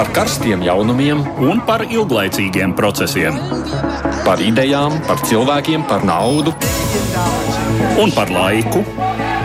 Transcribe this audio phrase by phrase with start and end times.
[0.00, 3.34] par karstiem jaunumiem un par ilglaicīgiem procesiem.
[4.24, 6.54] Par idejām, par cilvēkiem, par naudu
[8.00, 8.80] un par laiku.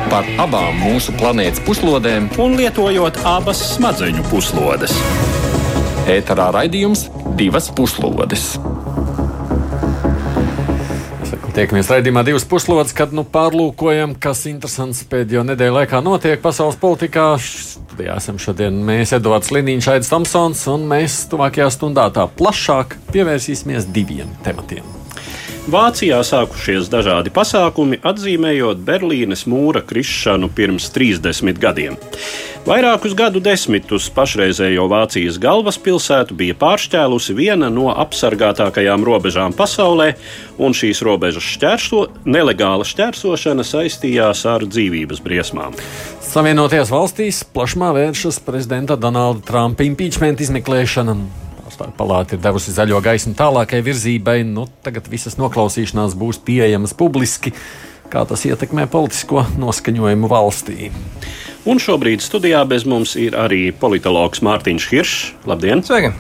[0.08, 4.96] Par abām mūsu planētas puslodēm, un lietojot abas smadzeņu puslodes.
[6.08, 8.54] Ēterā raidījums divas puslodes.
[11.56, 17.34] Tiekamies raidījumā divas puslodes, kad nu pārlūkojam, kas interesants pēdējo nedēļu laikā notiek pasaules politikā.
[17.96, 23.88] Studijā esam šodien mēs, Edvards Liniņš, Aits Tomsons, un mēs tuvākajā stundā tā plašāk pievērsīsimies
[23.96, 25.05] diviem tematiem.
[25.66, 31.96] Vācijā sākušies dažādi pasākumi, atzīmējot Berlīnes mūra krišanu pirms 30 gadiem.
[32.68, 40.12] Vairākus gadu desmitus pašreizējo Vācijas galvaspilsētu bija pāršķēlusi viena no apsargātākajām robežām pasaulē,
[40.62, 45.74] un šīs robežas šķērso, nelegāla šķērsošana saistījās ar dzīvības briesmām.
[46.26, 51.45] Savienotajās valstīs plašumā vēršas prezidenta Donalda Trumpa impeachment izmeklēšana.
[51.76, 54.46] Pārstāvju palāta ir devusi zaļo gaismu tālākai virzībai.
[54.48, 57.52] Nu, tagad visas noklausīšanās būs pieejamas publiski,
[58.08, 60.88] kā tas ietekmē politisko noskaņojumu valstī.
[61.68, 65.30] Un šobrīd studijā bez mums ir arī politologs Mārtiņš Hiršs.
[65.52, 65.84] Labdien!
[65.84, 66.16] Sveiki!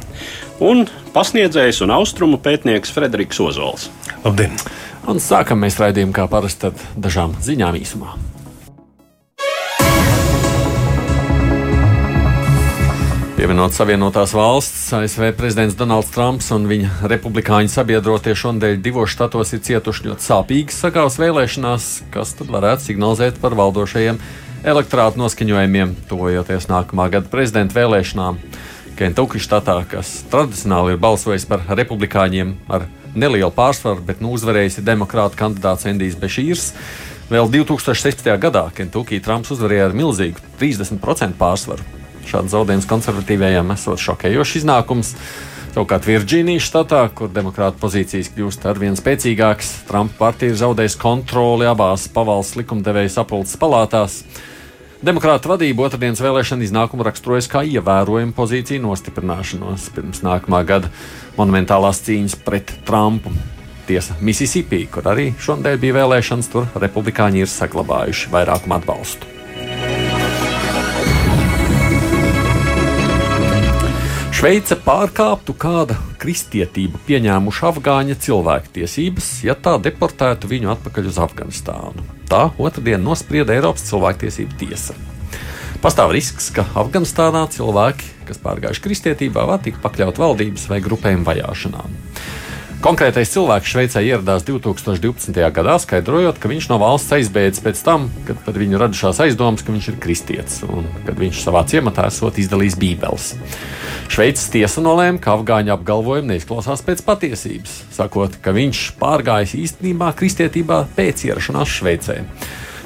[0.60, 3.88] Un pasniedzējs un austrumu pētnieks Frederiks Ozols.
[4.28, 4.60] Labdien!
[5.08, 8.18] Un sākam mēs raidījumu kā parasti ar dažām ziņām īsumā.
[13.46, 19.60] Pievienot Savienotās valsts, ASV prezidents Donalds Trumps un viņa republikāņu sabiedrotie šonadēļ divos štatos ir
[19.68, 24.18] cietuši ļoti sāpīgas sakās vēlēšanās, kas tad varētu signalizēt par valdošajiem
[24.66, 28.40] elektorātu noskaņojumiem, tuvojoties nākamā gada prezidenta vēlēšanām.
[28.98, 35.38] Kentucky štatā, kas tradicionāli ir balsojis par republikāņiem ar nelielu pārsvaru, bet nu uzvarējis demokrāta
[35.44, 36.72] kandidāts Endijs Bešīrs.
[37.30, 38.26] Vēl 2016.
[38.42, 42.05] gadā Kentucky Trumps uzvarēja ar milzīgu 30% pārsvaru.
[42.26, 45.14] Šāds zaudējums konservatīvajiem esot šokējošs iznākums.
[45.76, 51.68] Savukārt Virģīnijas štatā, kur demokrāta pozīcijas kļūst ar vien spēcīgākas, Trumpa partija ir zaudējusi kontroli
[51.68, 54.22] abās pavalsts likumdevēja sapulces palātās.
[55.06, 60.90] Demokrāta vadība otrdienas vēlēšana iznākumu raksturojas kā ievērojumu pozīciju nostiprināšanos pirms nākamā gada
[61.36, 63.36] monumentālās cīņas pret Trumpu.
[63.86, 69.35] Tiesa Mississippi, kur arī šonadēļ bija vēlēšanas, tur republikāņi ir saglabājuši vairākumu atbalstu.
[74.36, 82.04] Šveice pārkāptu kāda kristietību pieņēmuša afgāņa cilvēktiesības, ja tā deportētu viņu atpakaļ uz Afganistānu.
[82.28, 84.98] Tā otrdien nosprieda Eiropas cilvēktiesību tiesa.
[85.80, 91.96] Pastāv risks, ka Afganistānā cilvēki, kas pārgājuši kristietībā, var tikt pakļaut valdības vai grupējumu vajāšanām.
[92.84, 95.32] Konkrētais cilvēks Šveicē ieradās 2012.
[95.56, 99.74] gadā, skaidrojot, ka viņš no valsts aizbēdz pēc tam, kad par viņu radušās aizdomas, ka
[99.74, 103.32] viņš ir kristietis un kad viņš savā ciematā esot izdarījis bībeles.
[104.12, 110.84] Šveices tiesa nolēma, ka afgāņu apgalvojumi neizklausās pēc patiesības, sakot, ka viņš pārgājis īstenībā kristietībā
[111.00, 112.20] pēc ierašanās Šveicē.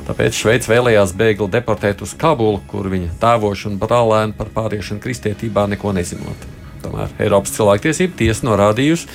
[0.08, 5.68] Tāpēc Šveice vēlējās bēgli deportēt uz Kabulu, kur viņa tēvoši un brālēni par pāriešanu kristietībā
[5.76, 6.48] neko nezinot.
[6.82, 9.12] Tomēr Eiropas cilvēktiesība tiesa norādījusi,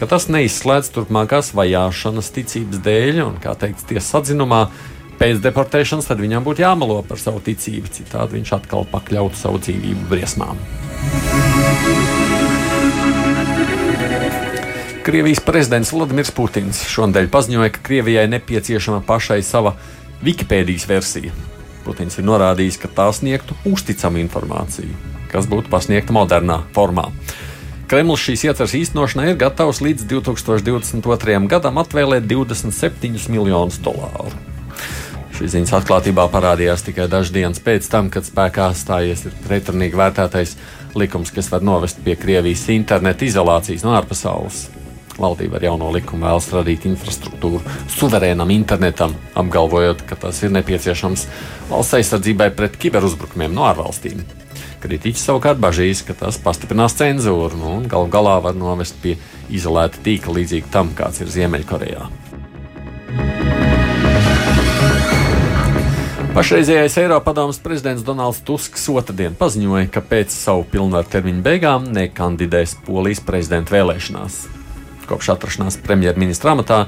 [0.00, 4.66] ka tas neizslēdz turpmākās vajāšanas ticības dēļ, un, kā teikts tiesas atzinumā,
[5.20, 10.58] pēc deportēšanas viņam būtu jāmelo par savu ticību, citādi viņš atkal pakļautu savu dzīvību briesmām.
[15.04, 19.74] Krievijas prezidents Vladimirs Putins šonadēļ paziņoja, ka Krievijai nepieciešama pašai sava
[20.24, 21.34] Wikipēdijas versija.
[21.84, 24.96] Putins ir norādījis, ka tā sniegtu uzticamu informāciju,
[25.28, 27.10] kas būtu pasniegta modernā formā.
[27.84, 31.34] Kremlis šīs ietveres īstenošanai ir gatavs līdz 2022.
[31.52, 34.32] gadam atvēlēt 27 miljonus dolāru.
[35.34, 40.54] Šīs ziņas atklātībā parādījās tikai dažas dienas pēc tam, kad spēkā stājies pretrunīgi vērtētais
[40.96, 44.62] likums, kas var novest pie Krievijas interneta izolācijas no ārpasaules.
[45.20, 47.60] Valdība ar jauno likumu vēlas radīt infrastruktūru
[47.98, 51.26] suverēnam internetam, apgalvojot, ka tas ir nepieciešams
[51.68, 54.24] valsts aizsardzībai pret kiberuzbrukumiem no ārvalstīm.
[54.84, 59.14] Kritiķi savukārt bažīs, ka tas pastiprinās cenzūru nu, un galu galā var novest pie
[59.48, 62.04] izolēta tīkla līdzīga tam, kāds ir Ziemeļkorejā.
[66.34, 73.22] Pašreizējais Eiropadomas prezidents Donalds Tusks otrdien paziņoja, ka pēc savu pilnvaru termiņu beigām nekandidēs Polijas
[73.24, 74.40] prezidenta vēlēšanās.
[75.08, 76.82] Kopš atrašanās premjerministra amatā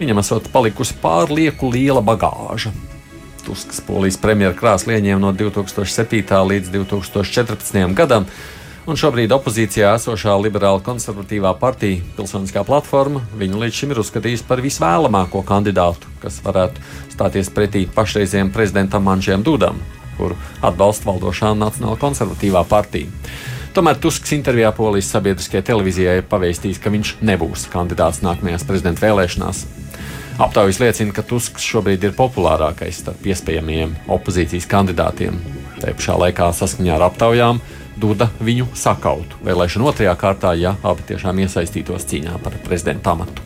[0.00, 2.72] viņam esot palikusi pārlieku liela bagāža.
[3.42, 6.22] Tusks polijas premjera krāslu ieņēma no 2007.
[6.48, 7.94] līdz 2014.
[7.98, 8.26] gadam,
[8.86, 14.62] un šobrīd opozīcijā esošā liberāla konservatīvā partija Pilsoniskā platforma viņu līdz šim ir uzskatījusi par
[14.64, 16.82] visvēlamāko kandidātu, kas varētu
[17.14, 19.82] stāties pretī pašreizējiem prezidentam Manžiem Dudam,
[20.18, 23.10] kuru atbalsta valdošā Nacionāla konservatīvā partija.
[23.72, 29.64] Tomēr Tusks intervijā Polijas sabiedriskajai televīzijai ir pavēstījis, ka viņš nebūs kandidāts nākamajās prezidenta vēlēšanās.
[30.42, 35.36] Aptaujas liecina, ka Tusks šobrīd ir populārākais starp iespējamiem opozīcijas kandidātiem.
[35.78, 37.60] Tajā pašā laikā saskaņā ar aptaujām
[38.02, 43.44] Duda viņu sakautu vēlēšanu otrajā kārtā, ja abi tiešām iesaistītos cīņā par prezidenta amatu.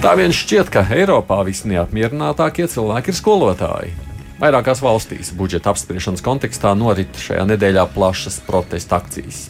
[0.00, 3.96] Tā vien šķiet, ka Eiropā visneapmierinātākie cilvēki ir skolotāji.
[4.36, 9.46] Vairākās valstīs budžeta apspriešanas kontekstā norit šajā nedēļā plašas protesta akcijas.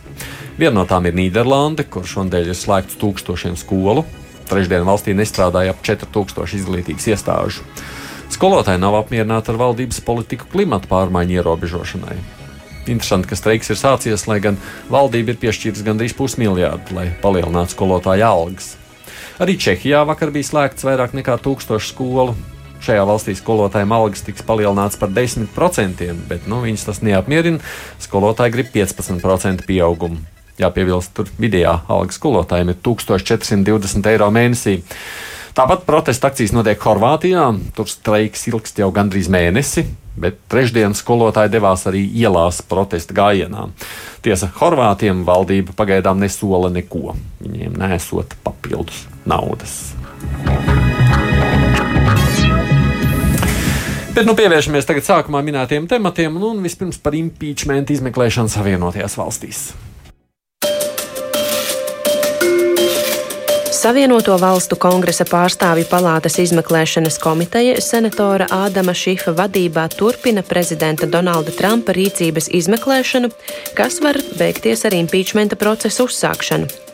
[0.60, 4.06] Viena no tām ir Nīderlande, kur šonadēļ ir slēgts tūkstošiem skolu.
[4.46, 7.66] Trešdien valstī nestrādāja ap 4000 izglītības iestāžu.
[8.30, 12.16] Skolotāji nav apmierināti ar valdības politiku klimata pārmaiņu ierobežošanai.
[12.86, 18.22] Interesanti, ka streiks ir sācies, lai gan valdība ir piešķīrusi gandrīz pusmiljārdu, lai palielinātu skolotāju
[18.22, 18.76] algas.
[19.42, 22.36] Arī Čehijā vakar bija slēgts vairāk nekā tūkstošu skolu.
[22.86, 27.58] Šajā valstī skolotājiem algas tiks palielināts par 10%, bet nu, viņus tas neapmierina.
[28.02, 30.20] Skolotāji grib 15% pieaugumu.
[30.60, 34.78] Jāpiebilst, tur vidējā alga skolotājiem ir 1420 eiro mēnesī.
[35.56, 37.48] Tāpat protesta akcijas notiek Horvātijā.
[37.74, 39.86] Tur streiks ilgst jau gandrīz mēnesi,
[40.20, 43.66] bet trešdien skolotāji devās arī ielās protesta gājienā.
[44.22, 47.16] Tiesa, Horvātiem valdība pagaidām nesola neko.
[47.42, 49.80] Viņiem nesot papildus naudas.
[54.16, 59.66] Bet nu pievēršamies tagad sākumā minētiem tematiem, un vispirms par impeachment izmeklēšanu Savienotajās valstīs.
[63.76, 71.92] Savienoto valstu kongresa pārstāvju palātas izmeklēšanas komiteja senatora Ādama Šifa vadībā turpina prezidenta Donalda Trumpa
[71.92, 73.30] rīcības izmeklēšanu,
[73.76, 76.85] kas var beigties ar impeachmenta procesu uzsākšanu.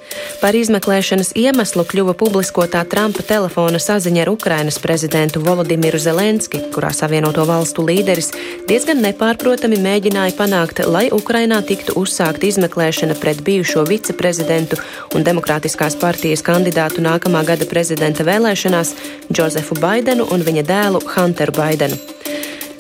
[0.43, 7.45] Par izmeklēšanas iemeslu kļuva publiskotā Trumpa telefona saziņa ar Ukrainas prezidentu Volodimiru Zelenski, kurā Savienoto
[7.47, 8.33] valstu līderis
[8.69, 14.81] diezgan nepārprotami mēģināja panākt, lai Ukrainā tiktu uzsākta izmeklēšana pret bijušo viceprezidentu
[15.15, 18.97] un Demokrātiskās partijas kandidātu nākamā gada prezidenta vēlēšanās
[19.31, 22.01] Džozefu Baidenu un viņa dēlu Hunteru Baidenu.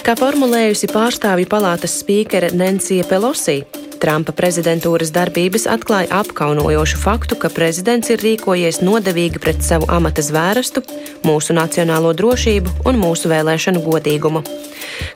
[0.02, 3.61] Kā formulējusi pārstāvju palātas spīkere Nancija Pelosi,
[4.02, 10.82] Trumpa prezidentūras darbības atklāja apkaunojošu faktu, ka prezidents ir rīkojies nodevīgi pret savu amata zvērestu,
[11.22, 14.43] mūsu nacionālo drošību un mūsu vēlēšanu godīgumu.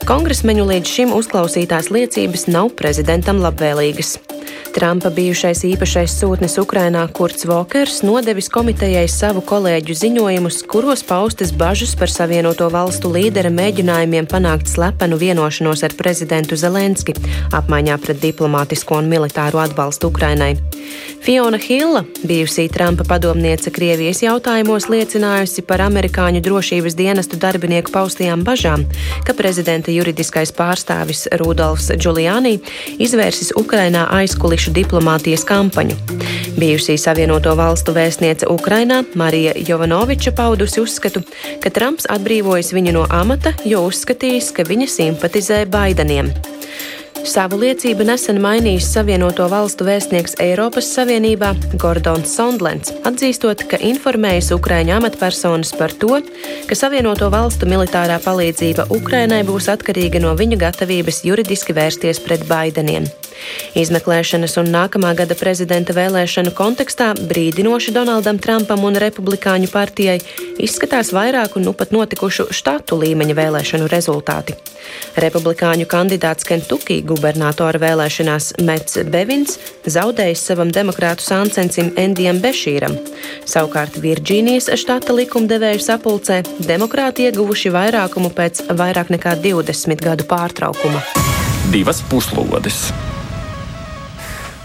[0.07, 4.15] Kongresmeņu līdz šim uzklausītās liecības nav prezidentam labvēlīgas.
[4.77, 11.95] Trumpa bijušais īpašais sūtnis Ukrainā Kurts Vokers nodevis komitejai savu kolēģu ziņojumus, kuros paustas bažas
[11.97, 17.17] par Savienoto valstu līdera mēģinājumiem panākt slepenu vienošanos ar prezidentu Zelenski
[17.57, 18.21] apmaiņā pret
[18.77, 20.57] diplomātisko un militāro atbalstu Ukrainai.
[21.21, 28.85] Fiona Hilla, bijusī Trumpa padomniece Krievijas jautājumos, liecinājusi par amerikāņu drošības dienestu darbinieku paustajām bažām,
[29.27, 32.61] ka prezidenta juridiskais pārstāvis Rudolfs Giuliani
[32.99, 35.97] izvērsis Ukrainā aizkulišu diplomātijas kampaņu.
[36.57, 41.25] Bijusī Savienoto valstu vēstniece Ukrainā Marija Jovanoviča paudusi uzskatu,
[41.61, 46.56] ka Trumps atbrīvojas viņu no amata, jo uzskatījis, ka viņa simpatizē Baideniem.
[47.27, 51.49] Savu liecību nesen mainījis Savienoto valstu vēstnieks Eiropas Savienībā
[51.83, 56.21] Gordons Sondlens, atzīstot, ka informējis Ukrāņu amatpersonas par to,
[56.71, 63.11] ka Savienoto valstu militārā palīdzība Ukrainai būs atkarīga no viņu gatavības juridiski vērsties pret Baideniem.
[63.77, 70.19] Izmeklēšanas un nākamā gada prezidenta vēlēšanu kontekstā brīdinoši Donaldam Trumpam un Republikāņu partijai
[70.63, 74.57] izskatās vairāku nu pat notikušu štatu līmeņa vēlēšanu rezultāti.
[75.21, 82.97] Republikāņu kandidāts Kentucky gubernatora vēlēšanās Mets Bevins zaudējis savam demokrātu sāncencim Endijam Bešīram.
[83.49, 91.03] Savukārt Virģīnijas štata likumdevēju sapulcē demokrāti ieguvuši vairākumu pēc vairāk nekā 20 gadu pārtraukuma.
[91.73, 92.87] Divas puslodes.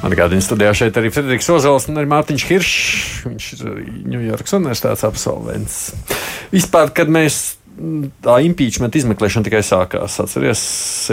[0.01, 3.25] Atgādījums studijā šeit arī Frederiks Ozols un arī Mārtiņš Hiršs.
[3.29, 3.81] Viņš ir
[4.15, 5.81] Ņujorkas Universitātes absolvents.
[6.53, 7.41] Vispār, kad mēs
[8.21, 10.17] tā impeachment izmeklēšana tikai sākās.
[10.21, 10.63] Atcerieties,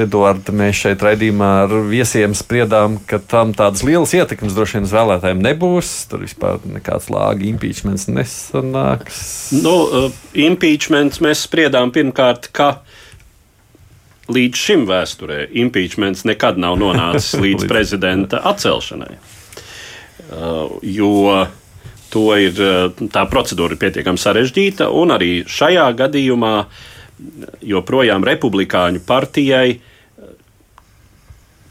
[0.02, 4.94] Eduards, mēs šeit raidījumā ar viesiem spriedām, ka tam tādas lielas ietekmes droši vien uz
[4.96, 5.92] vēlētājiem nebūs.
[6.10, 9.22] Tur vispār nekāds lāga impeachments nesanāks.
[9.60, 12.78] Nu, uh, impeachments mēs spriedām pirmkārt, ka
[14.28, 19.16] līdz šim vēsturē impeachments nekad nav nonācis līdz prezidenta atcelšanai.
[20.28, 21.46] Uh, jo
[22.12, 26.56] to ir, uh, tā procedūra ir pietiekami sarežģīta, un arī šajā gadījumā
[27.64, 30.34] joprojām republikāņu partijai uh,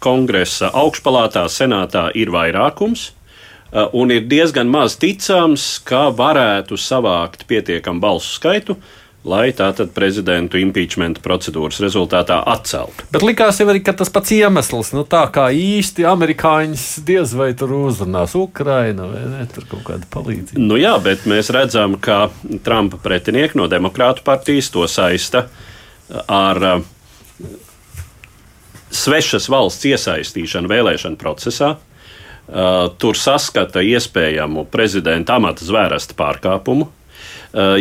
[0.02, 3.12] kongresa augšpalātā, senātā ir vairākums,
[3.68, 8.78] un ir diezgan maz ticams, ka varētu savākt pietiekamu balsu skaitu,
[9.28, 13.06] lai tātad prezidentu impeachment procedūras rezultātā atceltu.
[13.14, 17.52] Bet likās jau arī, ka tas pats iemesls, nu tā kā īsti amerikāņus diez vai
[17.58, 20.64] tur uzrunās Ukraina vai ne, tur kaut kāda palīdzība.
[20.64, 22.28] Nu jā, bet mēs redzam, ka
[22.66, 25.48] Trumpa pretinieki no Demokrātu partijas to saista
[26.32, 26.86] ar uh,
[28.94, 31.76] svešas valsts iesaistīšanu vēlēšanu procesā.
[32.48, 36.88] Uh, tur saskata iespējamu prezidenta amata zvērsta pārkāpumu,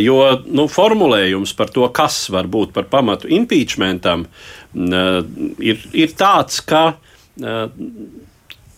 [0.01, 5.19] jo nu, formulējums par to, kas var būt par pamatu impeachmentam, uh,
[5.61, 6.97] ir, ir tāds, ka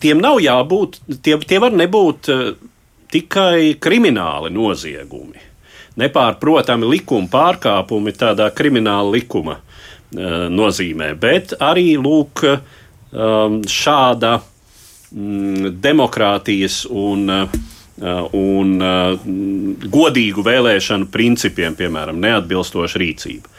[0.02, 2.26] tiem nav jābūt, tie, tie var nebūt
[3.14, 5.44] tikai krimināli noziegumi.
[5.98, 9.60] Nepārprotami likuma pārkāpumi tādā krimināla likuma
[10.10, 12.42] nozīmē, bet arī lūk,
[13.78, 14.32] šāda
[15.08, 17.48] Mm, demokrātijas un, uh,
[17.98, 19.28] un uh,
[19.90, 23.54] godīgu vēlēšanu principiem, piemēram, neatbilstoša rīcība.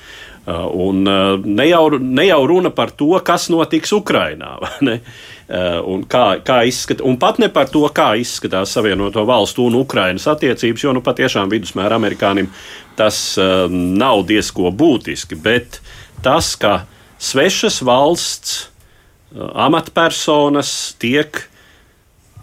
[0.50, 4.54] Uh, un ne jau, ne jau runa par to, kas notiks Ukrajinā,
[5.92, 10.30] un, kā, kā izskat, un pat ne par to, kā izskatās Savienoto Valstu un Ukrainas
[10.32, 12.50] attiecības, jo nu, patiešām vidusmēra amerikānim
[12.98, 13.38] tas
[13.72, 15.80] nav diezko būtiski, bet
[16.26, 16.84] tas, ka
[17.20, 18.58] svešas valsts
[19.36, 21.44] amatpersonas tiek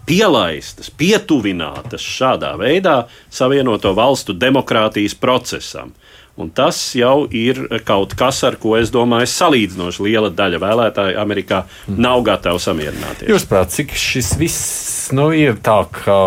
[0.07, 5.93] pielaistas, pietuvinātas šādā veidā Savienoto Valstu demokrātijas procesam.
[6.37, 11.63] Un tas jau ir kaut kas, ar ko es domāju, salīdzinoši liela daļa vēlētāju Amerikā
[11.89, 13.31] nav gatava samierināties.
[13.31, 16.19] Jūs prāt, cik šis viss nu, ir tā kā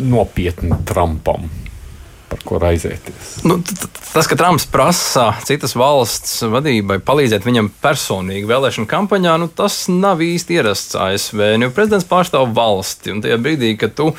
[0.00, 1.50] nopietni Trumpam?
[2.42, 3.32] Par ko raizēties.
[3.46, 3.58] Nu,
[4.12, 10.22] tas, ka Trumps prasa citas valsts vadībai palīdzēt viņam personīgi vēlēšanu kampaņā, nu, tas nav
[10.24, 11.44] īsti ierasts ASV.
[11.62, 14.12] Nu, prezidents pārstāv valsti, un tajā brīdī, kad tu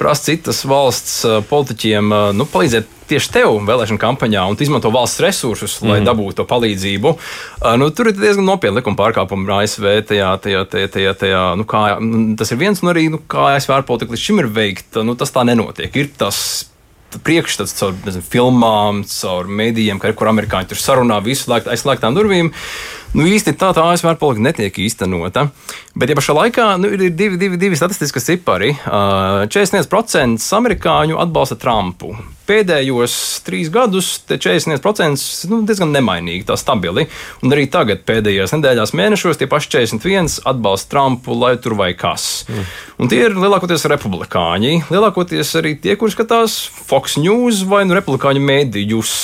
[0.00, 5.98] prasi citas valsts politiķiem nu, palīdzēt tieši tev vēlēšana kampaņā un izmanto valsts resursus, lai
[5.98, 6.06] mm.
[6.06, 7.14] dabūtu to palīdzību.
[7.16, 9.88] Uh, nu, tur ir diezgan nopietni likuma pārkāpumi ASV.
[10.06, 11.84] Tajā, tajā, tajā, tajā, tajā, nu, kā,
[12.38, 15.34] tas ir viens, un arī nu, kā ASV ārpolitika līdz šim ir veikta, nu, tas
[15.34, 15.96] tā nenotiek.
[15.98, 16.69] Ir tas
[17.18, 22.52] priekšstats caur nezinu, filmām, caur medijiem, ka, kur amerikāņi tur sarunā visu laiku aizslēgtām durvīm.
[23.10, 25.48] Nu, īsti tā tā ASV politika netiek īstenota.
[25.98, 32.12] Bet, ja pašā laikā nu, ir divi, divi, divi statistiski cipari, 41% amerikāņu atbalsta Trumpu.
[32.46, 33.14] Pēdējos
[33.46, 37.08] trīs gadus 41% nu, diezgan nemainīgi, tā stabili.
[37.42, 42.46] Un arī tagad, pēdējās nedēļās, mēnešos, tie paši 41 atbalsta Trumpu, lai tur vai kas.
[42.46, 42.72] Mm.
[43.02, 48.42] Un tie ir lielākoties republikāņi, lielākoties arī tie, kuriem skatās Fox News vai nu, republikāņu
[48.46, 49.14] mēdījus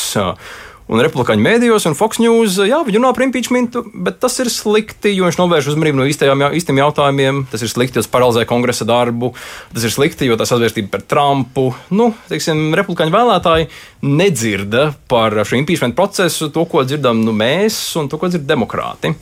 [0.87, 5.11] un republikāņu mēdījos, un Fox News, jā, viņi runā par impeachmentu, bet tas ir slikti,
[5.17, 7.43] jo viņš novērš uzmanību no īstajām, īstiem jautājumiem.
[7.51, 9.33] Tas ir slikti, tas paralizē kongresa darbu,
[9.75, 11.69] tas ir slikti, jo tas atvērstība par Trumpu.
[11.91, 13.71] Nu, teiksim, republikāņu vēlētāji
[14.07, 19.17] nedzirda par šo impeachment procesu to, ko dzirdam nu, mēs, un to, ko dzird demokrāti.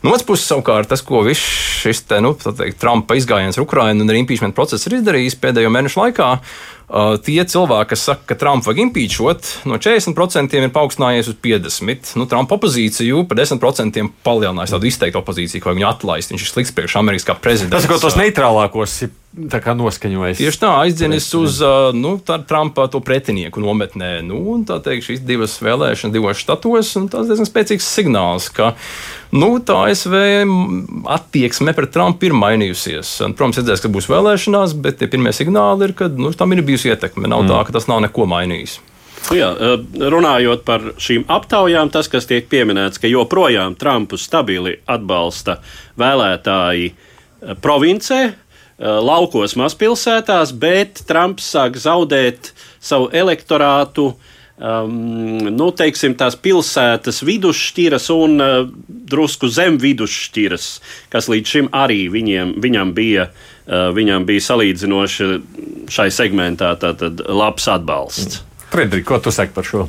[0.00, 1.44] No otras puses, savukārt, tas, ko viss
[1.80, 5.72] šis te, nu, teikt, Trumpa izgājiens ar Ukrajinu un arī impeachment process ir izdarījis pēdējo
[5.72, 6.34] mēnešu laikā,
[6.90, 12.16] Uh, tie cilvēki, kas saka, ka Trumpu vajag impeachot, no 40% ir paaugstinājies uz 50%.
[12.18, 16.34] Nu, Trumpa opozīciju par 10% palielinājusi tādu izteiktu opozīciju, ka viņu atlaist.
[16.34, 17.76] Viņš ir slikts priekš Amerikas kā prezidents.
[17.76, 18.96] Tas, ko tos neitrālākos
[19.30, 20.40] noskaņojis.
[20.40, 21.60] Tieši tā, aizdzinis uz
[21.94, 24.22] nu, Trumpa to pretinieku nometnē.
[24.26, 28.74] Nu, tā teikt, šīs divas vēlēšanas divos štatos, un tas diezgan spēcīgs signāls, ka
[29.30, 30.16] nu, tā ASV
[31.06, 33.20] attieksme pret Trumpu ir mainījusies.
[33.26, 36.66] Un, protams, redzēs, ka būs vēlēšanās, bet tie pirmie signāli ir, ka nu, tam ir
[36.66, 37.30] bijusi ietekme.
[37.30, 37.54] Nav mm.
[37.54, 38.80] tā, ka tas nav neko mainījis.
[39.30, 39.50] Nu jā,
[40.10, 45.60] runājot par šīm aptaujām, tas, kas tiek pieminēts, ka joprojām Trumpu stabili atbalsta
[46.00, 46.94] vēlētāji
[47.62, 48.24] provincē,
[48.80, 54.14] laukos mazpilsētās, bet Trumps sāk zaudēt savu elektorātu.
[54.60, 60.66] Um, nu, teiksim, tās pilsētas vidusšķiras un uh, drusku zem vidusšķiras,
[61.12, 65.30] kas līdz šim arī viņiem, viņam, bija, uh, viņam bija salīdzinoši
[65.88, 66.74] šai segmentā
[67.24, 68.42] labs atbalsts.
[68.68, 69.88] Frederik, ko tu saki par šo?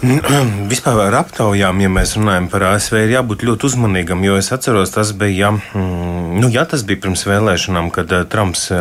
[0.70, 4.94] Vispār ar aptaujām, ja mēs runājam par ASV, ir jābūt ļoti uzmanīgam, jo es atceros,
[4.94, 8.80] tas bija, mm, nu, ja tas bija pirms vēlēšanām, kad uh, Trumps uh,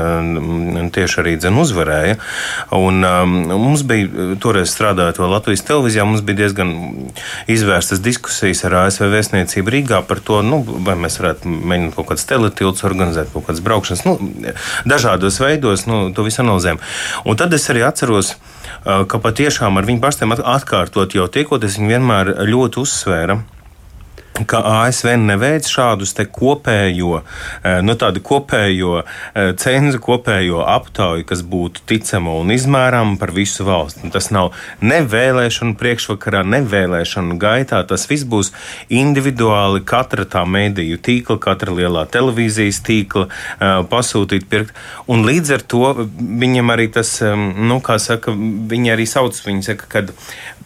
[0.96, 2.16] tieši arī dzen uzvarēja.
[2.78, 6.72] Un, um, mums bija, toreiz strādājot vēl Latvijas televīzijā, mums bija diezgan
[7.52, 12.30] izvērstas diskusijas ar ASV vēstniecību Rīgā par to, nu, vai mēs varētu mēģināt kaut kādas
[12.32, 14.56] teletilts organizēt, kaut kādas braukšanas, nu,
[14.88, 16.80] dažādos veidos, nu, to visu analizēm.
[17.28, 18.38] Un tad es arī atceros,
[18.84, 23.40] ka patiešām ar viņu pašiem atkārtot jau tiekoties, viņi vienmēr ļoti uzsvēra
[24.48, 27.22] ka ASV neveic šādus kopējo,
[27.64, 34.12] eh, nu, kopējo eh, cenzu, kopējo aptauju, kas būtu ticama un izmērāma par visu valsti.
[34.12, 37.82] Tas nav ne vēlēšanu priekšvakarā, ne vēlēšanu gaitā.
[37.88, 38.52] Tas viss būs
[38.90, 44.76] individuāli katra tā mēdīju tīkla, katra lielā televīzijas tīkla eh, pasūtīt, pirkt.
[45.08, 49.90] Un līdz ar to viņam arī tas, nu, kā saka, viņi arī sauc, viņi saka,
[49.90, 50.14] kad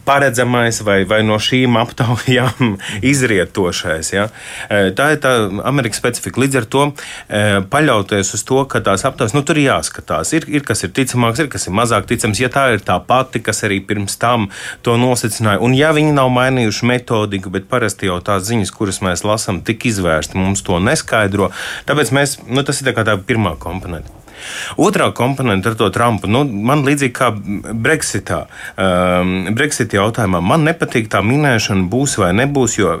[0.04, 2.76] paredzamais vai, vai no šīm aptaujām
[3.12, 4.12] izrietošais.
[4.14, 4.28] Ja?
[4.68, 5.34] E, tā ir tā
[5.66, 6.42] Amerikas specifika.
[6.42, 10.34] Līdz ar to e, paļauties uz to, ka tās aptaujas, nu tur ir jāskatās.
[10.36, 12.42] Ir, ir kas ir ticamāks, ir kas ir mazāk ticams.
[12.42, 14.50] Ja tā ir tā pati, kas arī pirms tam
[14.86, 19.24] to nosacināja, un ja viņi nav mainījuši metodiku, bet parasti jau tās ziņas, kuras mēs
[19.26, 21.50] lasām, tik izvērsti, mums to neskaidro.
[21.88, 24.23] Tāpēc mēs, nu, tas ir tā, tā pirmā komponente.
[24.80, 28.44] Otrā komponente ar to Trumpu, nu, man līdzīgi kā Brexitā,
[28.76, 32.96] um, Brexit jautājumā, man nepatīk tā minēšana, būs vai nebūs, jo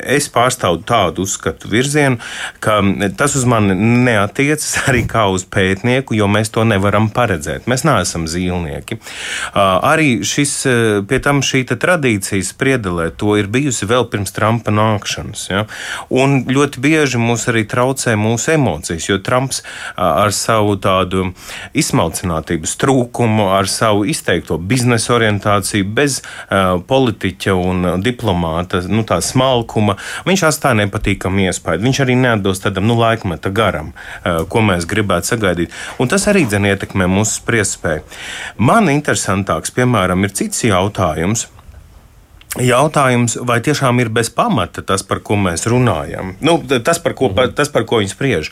[0.00, 2.20] es pārstāvu tādu uzskatu virzienu,
[2.62, 2.80] ka
[3.18, 3.74] tas uz mani
[4.06, 7.68] neatiecas arī kā uz pētnieku, jo mēs to nevaram paredzēt.
[7.70, 9.00] Mēs neesam zīlnieki.
[9.00, 14.72] Uh, arī šis, uh, pie tam šī tradīcija spriedelē, to ir bijusi vēl pirms Trumpa
[14.74, 15.46] nākšanas.
[15.50, 15.64] Ja?
[16.12, 21.32] Un ļoti bieži mūs arī traucē mūsu emocijas, jo Trumps uh, ar savu savu tādu
[21.74, 29.96] izsmalcinātības trūkumu, ar savu izteikto biznesa orientāciju, bez uh, politiķa un diplomāta nu, smalkuma.
[30.26, 31.82] Viņš atstāja nepatīkamu iespēju.
[31.82, 35.74] Viņš arī neatbilst tādam nu, laikmeta garam, uh, ko mēs gribētu sagaidīt.
[35.98, 38.04] Un tas arī dzen ietekmē mūsu spriestspēju.
[38.58, 41.48] Man interesantāks, piemēram, ir cits jautājums.
[42.58, 47.28] Jautājums, vai tiešām ir bez pamata tas, par ko mēs runājam, nu, tas, par ko,
[47.30, 47.52] mm.
[47.54, 48.50] tas, par ko viņi spriež.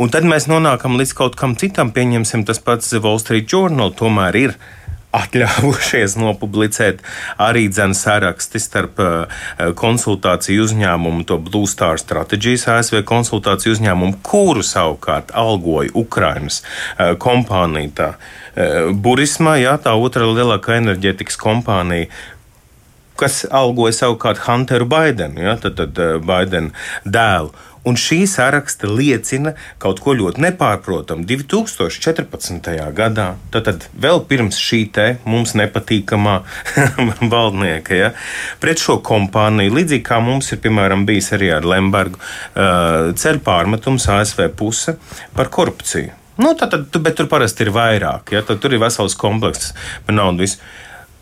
[0.00, 4.40] Un tad mēs nonākam līdz kaut kam citam, pieņemsim, tas pats Wall Street Journal tomēr
[4.40, 4.56] ir
[5.20, 7.02] atļāvušies nopublicēt
[7.40, 9.42] arī dzēnu saraksti starp uh,
[9.76, 17.92] konsultāciju uzņēmumu, to Blue Star Strategies ASV konsultāciju uzņēmumu, kuru savukārt algoja Ukrainas uh, kompānija.
[18.00, 22.08] Tā, uh, Burisma, jā, tā otra lielākā enerģētikas kompānija,
[23.20, 27.54] kas algoja savukārt Hunteru Baidenu, ja, tad, tad eh, Baidenu dēlu.
[27.86, 31.22] Un šī saraksta liecina kaut ko ļoti nepārprotamu.
[31.28, 32.72] 2014.
[32.96, 36.34] gadā, tad vēl pirms šī te mums nepatīkamā
[37.34, 38.10] valdnieka, ja,
[38.62, 44.08] pret šo kompāniju, līdzīgi kā mums ir piemēram bijis arī ar Lembergu, uh, ceļu pārmetums
[44.16, 44.96] ASV puse
[45.38, 46.10] par korupciju.
[46.42, 49.72] Nu, tad, tad, bet tur parasti ir vairāk, ja, tur ir vesels komplekss
[50.04, 50.42] par naudu.
[50.42, 50.58] Visu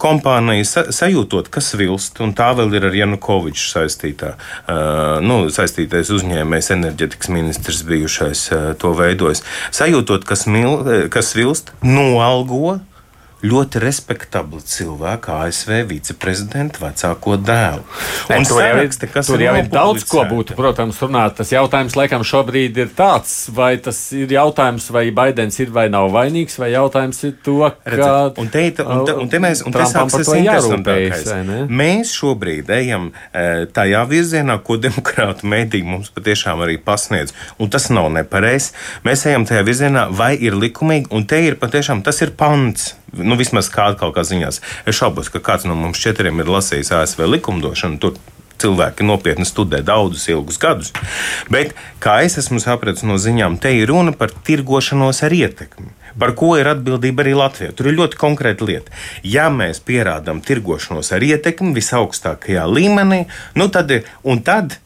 [0.05, 6.13] kompānija sa sajūtot, kas vilst, un tā vēl ir ar Janukoviču saistītā, uh, nu, saistītais
[6.15, 9.45] uzņēmējs, enerģetikas ministrs bijušais uh, to veidojis.
[9.75, 12.79] Sajūtot, kas, mil, kas vilst, noalgo
[13.45, 17.85] ļoti respektabli cilvēki, ASV viceprezidenta vecāko dēlu.
[18.31, 21.37] Ne, un tur saraksti, jau ir, tur jau ir daudz ko būtu, protams, runāt.
[21.41, 26.09] Tas jautājums laikam šobrīd ir tāds, vai tas ir jautājums, vai Baidens ir vai nav
[26.15, 28.11] vainīgs, vai jautājums ir to, ka.
[28.41, 31.69] Un te, un te, un te mēs, un te sāks tas interesantākais.
[31.69, 37.35] Mēs šobrīd ejam e, tajā virzienā, ko demokrātu mēdī mums patiešām arī pasniedz.
[37.61, 38.73] Un tas nav nepareizs.
[39.07, 43.39] Mēs ejam tajā virzienā, vai ir likumīgi, un te ir patiešām tas ir pants nu,
[43.41, 44.61] vismaz kādā kaut kā ziņās.
[44.89, 48.01] Es šaubos, ka kāds no mums četriem ir lasījis ASV likumdošanu.
[48.03, 48.19] Tur
[48.61, 50.93] cilvēki nopietni studē daudzus ilgus gadus.
[51.53, 55.91] Bet, kā es esmu sapratis no ziņām, te ir runa par tirgošanos ar ietekmi.
[56.19, 57.73] Par ko ir atbildība arī Latvijā?
[57.75, 58.95] Tur ir ļoti konkrēta lieta.
[59.27, 63.25] Ja mēs pierādām tirgošanos ar ietekmi visaugstākajā līmenī,
[63.59, 63.91] nu tad,
[64.47, 64.79] tad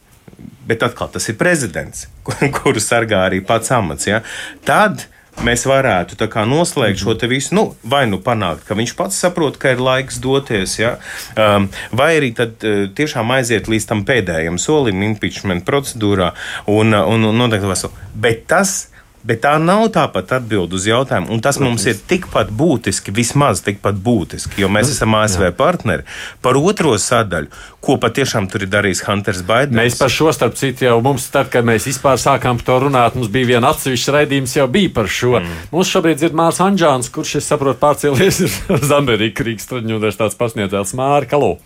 [0.68, 2.06] bet atkal tas ir prezidents,
[2.56, 4.08] kuru sargā arī pats amats.
[4.08, 4.22] Ja?
[4.64, 5.04] Tad
[5.46, 9.82] mēs varētu noslēgt šo visu, nu, vai nu panākt, ka viņš pats saprot, ka ir
[9.82, 10.96] laiks doties, ja?
[11.36, 16.32] um, vai arī tad uh, tiešām aiziet līdz tam pēdējam solim impeachment procedūrā
[16.66, 18.06] un, un, un noteikti veselu.
[18.18, 18.88] Bet tas
[19.28, 23.98] Bet tā nav tāpat atbild uz jautājumu, un tas mums ir tikpat būtiski, vismaz tikpat
[24.00, 26.06] būtiski, jo mēs esam ASV partneri.
[26.40, 27.50] Par otro sadaļu,
[27.84, 29.76] ko patiešām tur ir darījis Hunters Baidens.
[29.76, 33.20] Mēs par šo starp citu jau mums, tad, kad mēs vispār sākām par to runāt,
[33.20, 35.36] mums bija viena atsevišķa raidījums jau bija par šo.
[35.42, 35.62] Mm.
[35.76, 38.42] Mums šobrīd ir Mārs Anģāns, kurš, es saprotu, pārcēlies
[38.80, 41.58] uz Ameriku Rīgas Traģņu universitātes pasniedzēts Māri Kalu.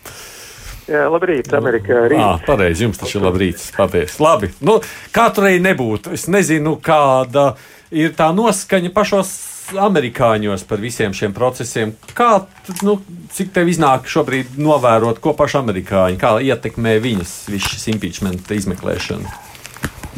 [0.90, 2.00] Jā, labrīt, Amerikā.
[2.18, 3.62] Ah, pareizi, jums tas ir labrīt.
[3.76, 4.16] Paldies.
[4.22, 4.50] Labi.
[4.66, 4.80] Nu,
[5.14, 6.14] Katru reizi nebūtu.
[6.16, 7.52] Es nezinu, kāda
[7.94, 9.30] ir tā noskaņa pašos
[9.78, 11.94] amerikāņos par visiem šiem procesiem.
[12.18, 12.44] Kā,
[12.82, 12.98] nu,
[13.32, 19.30] cik tev iznāk šobrīd novērot, ko paši amerikāņi, kā ietekmē viņas visu šis impeachment izmeklēšanu?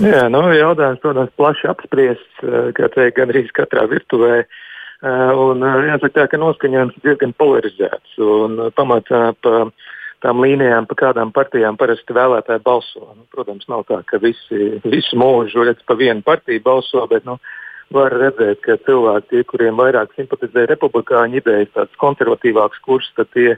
[0.03, 4.41] Jā, nu, jautājums, protams, plaši apspriests, eh, kā teikt, gan arī katrā virtuvē.
[4.43, 8.17] Eh, un eh, jāsaka tā, ka noskaņojums ir diezgan polarizēts.
[8.19, 9.69] Un pamatā pa
[10.25, 13.05] tām līnijām, pa kādām partijām parasti vēlētāji balso.
[13.13, 17.37] Nu, protams, nav tā, ka visi visu mūžu redz pa vienu partiju balso, bet nu,
[17.95, 23.55] var redzēt, ka cilvēki, tie, kuriem vairāk simpatizē republikāņu idejas, tāds konservatīvāks kurs, tad tie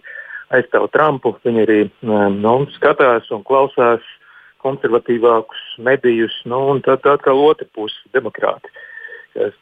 [0.55, 1.37] aizstāv Trumpu.
[1.47, 4.03] Viņi arī nu, skatās un klausās
[4.65, 8.73] konservatīvākus medijus, nu, un tad atkal otra puse- demokrāti,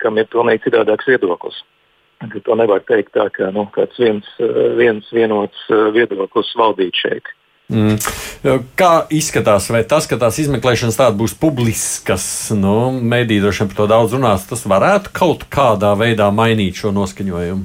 [0.01, 1.61] kam ir pilnīgi citādāks viedoklis.
[2.45, 4.29] To nevar teikt tā, ka nu, kāds viens,
[4.79, 7.33] viens vienots viedoklis valdīt šeit.
[7.73, 7.97] Mm.
[8.77, 13.79] Kā izskatās, vai tas, ka tās izmeklēšanas tādas būs publiskas, nu, mēdī droši vien par
[13.79, 17.65] to daudz runās, tas varētu kaut kādā veidā mainīt šo noskaņojumu?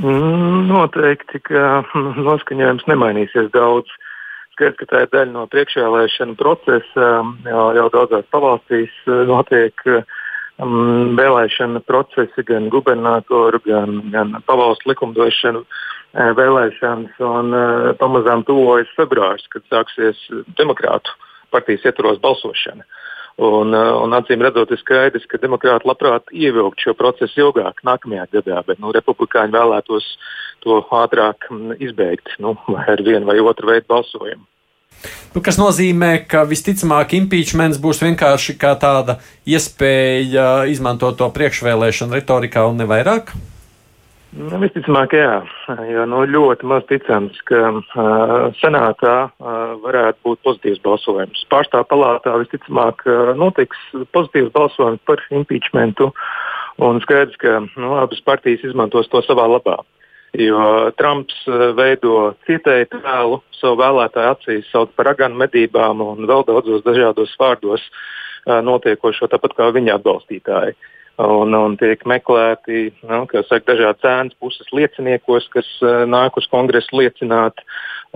[0.00, 1.82] Mm, noteikti, ka
[2.28, 3.92] noskaņojums nemainīsies daudz.
[4.56, 7.12] Skaidrs, ka tā ir daļa no priekšvēlēšana procesa.
[7.48, 8.92] Jau, jau daudzās pavalstīs
[9.28, 10.02] notiek uh,
[11.18, 17.18] vēlēšana procesi, gan gubernatoru, gan, gan pavalstu likumdošanu uh, vēlēšanas.
[17.26, 20.20] Un, uh, pamazām tuvojas februāris, kad sāksies
[20.58, 21.14] demokrātu
[21.52, 22.86] partijas ietvaros balsošana.
[23.42, 28.28] Un, uh, un acīm redzot, ir skaidrs, ka demokrāti labprāt ievilkt šo procesu ilgāk, nākamajā
[28.38, 30.08] gadā, bet nu, republikāņi vēlētos
[30.62, 32.54] to ātrāk um, izbeigt nu,
[32.86, 34.44] ar vienu vai otru veidu balsojumu.
[35.32, 42.66] Nu, kas nozīmē, ka visticamāk impeachments būs vienkārši kā tāda iespēja izmantot to priekšvēlēšanu retorikā
[42.68, 43.32] un nevairāk?
[44.32, 45.32] Nu, visticamāk, jā.
[45.88, 47.82] Jo nu, ļoti maz ticams, ka uh,
[48.60, 51.42] senātā uh, varētu būt pozitīvs balsojums.
[51.52, 53.80] Pārstāvā palātā visticamāk uh, notiks
[54.16, 56.08] pozitīvs balsojums par impeachmentu.
[56.80, 59.76] Un skaidrs, ka nu, abas partijas izmantos to savā labā.
[59.82, 60.01] Uh,
[60.32, 66.46] Jo Trumps eh, veido cietēju tēlu savu vēlētāju acīs, sauc par aganu medībām un vēl
[66.48, 70.76] daudzos dažādos vārdos eh, notiekošo, tāpat kā viņa atbalstītāji.
[71.22, 76.96] Un, un tiek meklēti nu, saka, dažādi cēnas puses lieciniekos, kas uh, nāk uz kongresu
[76.96, 77.60] liecināt.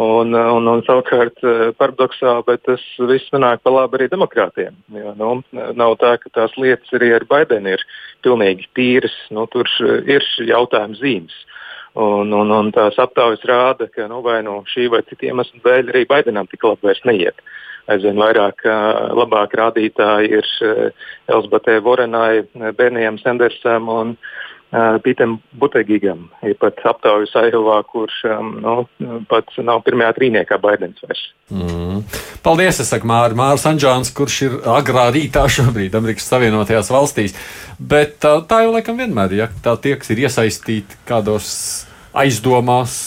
[0.01, 1.45] Un, un, un savukārt
[1.77, 4.75] paradoxāli, bet tas viss nāk pa labi arī demokrātiem.
[4.97, 5.31] Jo, nu,
[5.77, 7.85] nav tā, ka tās lietas arī ar Baidenu ir
[8.25, 9.15] pilnīgi tīras.
[9.29, 9.69] Nu, tur
[10.09, 11.37] ir jautājums zīmes.
[11.37, 11.56] Uh,
[11.97, 15.93] Un, un, un tās aptaujas rāda, ka nu, vai no šī vai cita iemesla dēļ
[15.95, 17.41] arī Baidenam tik labi vairs neiet.
[17.89, 18.65] Aizvien vairāk
[19.17, 20.49] labāk rādītāji ir
[21.33, 22.43] Elzbatē Vorenai,
[22.77, 24.17] Bernijam Sandersam un
[24.75, 26.27] Pītam Butegigam.
[26.43, 28.17] Ir pat aptaujas Aihovā, kurš
[28.59, 28.75] nu,
[29.31, 31.23] pats nav pirmajā trīniekā Baidens vairs.
[31.55, 32.03] Mm.
[32.43, 37.37] Paldies, es saku Māri, Māris Anģāns, kurš ir agrā rītā šobrīd Amerikas Savienotajās valstīs.
[37.79, 41.49] Bet tā, tā jau laikam vienmēr ja tā tie, kas ir iesaistīti kādos
[42.17, 42.99] aizdomās,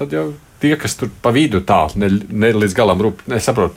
[0.00, 0.30] tad jau
[0.62, 3.76] tie, kas tur pa vidu tā ne, ne līdz galam rūp, nesaprot.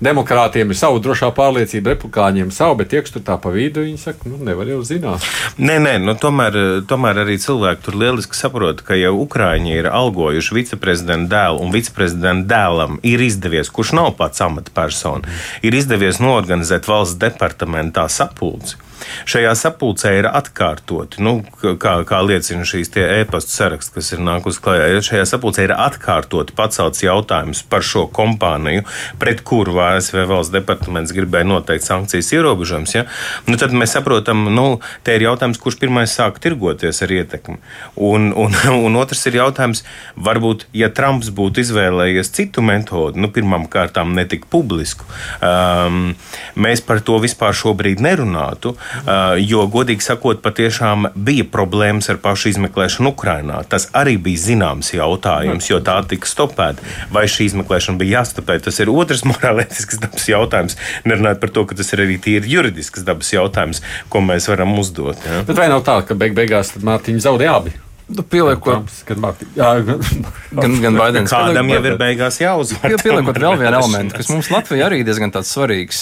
[0.00, 4.00] Demokrātiem ir sava drošā pārliecība, republikāņiem savu, bet tie, kas tur tā pa vidu, viņi
[4.00, 5.26] saka, nu, nevar jau zināt.
[5.60, 6.56] Nē, nē, nu, tomēr,
[6.88, 12.48] tomēr arī cilvēki tur lieliski saprot, ka jau Ukrāņi ir algojuši viceprezidenta dēlu, un viceprezidenta
[12.54, 15.28] dēlam ir izdevies, kurš nav pats amatpersona,
[15.60, 18.80] ir izdevies norganizēt valsts departamentā sapulci
[19.28, 25.00] Šajā sapulcē ir atkārtoti, nu, kā, kā liecina šīs e-pasta saraksts, kas ir nākus klajā.
[25.04, 28.84] Šajā sapulcē ir atkārtoti pacelts jautājums par šo kompāniju,
[29.20, 32.94] pret kuru ASV valsts departaments gribēja noteikt sankcijas ierobežojums.
[32.96, 33.06] Ja?
[33.48, 34.66] Nu, tad mēs saprotam, ka nu,
[35.06, 37.58] te ir jautājums, kurš pirmais sāk tirgoties ar ietekmi.
[37.96, 39.84] Un, un, un otrs ir jautājums,
[40.16, 45.06] varbūt, ja Trumps būtu izvēlējies citu metodi, nu, pirmām kārtām netik publisku,
[45.44, 46.12] um,
[46.60, 48.74] mēs par to vispār šobrīd nerunātu.
[49.00, 53.62] Uh, jo, godīgi sakot, patiešām bija problēmas ar pašu izmeklēšanu Ukrajinā.
[53.70, 56.84] Tas arī bija zināms jautājums, jo tā tika stopēta.
[57.14, 60.78] Vai šī izmeklēšana bija jāstopē, tas ir otrs morālētisks dabas jautājums.
[61.08, 65.20] Nerunājot par to, ka tas ir arī tīri juridisks dabas jautājums, ko mēs varam uzdot.
[65.26, 65.44] Ja?
[65.46, 67.76] Bet vai nav tā, ka beig beigās Mārtiņa zaudēja abi?
[68.10, 68.90] Nu, pieliekot,
[70.60, 71.30] gan, gan Baidens.
[71.30, 72.96] Kādam jau ir beigās jāuzvar.
[72.98, 76.00] Pieliekot vēl vienu elementu, kas mums Latvijā arī diezgan tāds svarīgs.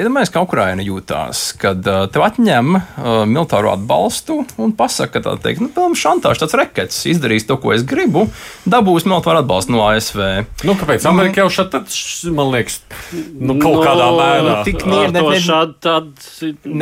[0.00, 2.78] Iedomājies, ka Ukraina jūtās, kad tev atņem
[3.28, 7.84] militāro atbalstu un pasaka, tā teikt, nu, pilnīgi šantāžs, tāds rekets, izdarīs to, ko es
[7.84, 8.24] gribu,
[8.64, 10.24] dabūs militāru atbalstu no ASV.
[10.64, 11.82] Nu, kāpēc Amerika jau šādi,
[12.36, 12.80] man liekas,
[13.12, 14.56] nu, kaut no, kādā mērā.
[14.70, 15.26] Tik nier, ne,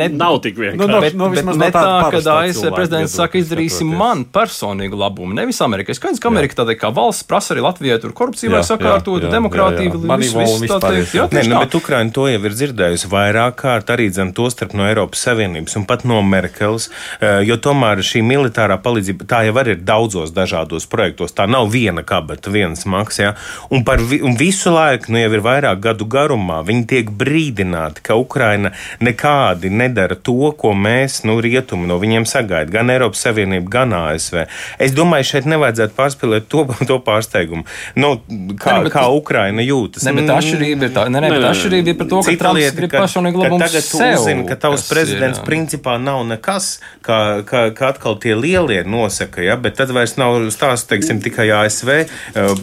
[0.05, 0.79] ne, nav tik vienkārši.
[0.79, 4.97] Nu, no, bet, no, bet, ne tā, kad ASV prezidents saka, izdarīsim man personīgi personīgu
[4.97, 5.33] labumu.
[5.33, 5.95] Nevis Amerikai.
[5.95, 10.37] Skaidrs, ka Amerika tāda kā valsts prasa arī Latvijai tur korupciju vai sakārtot, demokrātiju, visu,
[10.39, 11.15] visu tā teikt.
[11.15, 14.75] Jā, Nē, nu, bet Ukraina to jau ir dzirdējusi vairāk kārt arī dzen to starp
[14.77, 19.55] no Eiropas Savienības un pat no Merkels, eh, jo tomēr šī militārā palīdzība tā jau
[19.65, 21.33] ir daudzos dažādos projektos.
[21.35, 23.33] Tā nav viena kabata, viens maks, jā.
[23.69, 28.03] Un par vi, un visu laiku, nu jau ir vairāk gadu garumā, viņi tiek brīdināti,
[28.05, 32.71] ka Ukraina nekādi nedara to, ko mēs, nu, rietumi no viņiem sagaida.
[32.71, 34.45] Gan Eiropas Savienība, gan ASV.
[34.81, 37.65] Es domāju, šeit nevajadzētu pārspīlēt to, to pārsteigumu.
[37.99, 38.15] Nu,
[38.59, 40.05] kā, ne, kā Ukraina jūtas?
[40.07, 42.59] Ne, bet atšķirība ir tā, ne, ne, bet atšķirība ir par to, ka Cita Trumps
[42.59, 46.69] lieta, grib personīgi labumu tagad tu sev, uzzini, ka tavs prezidents ir, principā nav nekas,
[47.05, 51.49] kā, kā, kā atkal tie lielie nosaka, ja, bet tad vairs nav stāsts, teiksim, tikai
[51.61, 51.93] ASV.
[52.33, 52.53] Uh,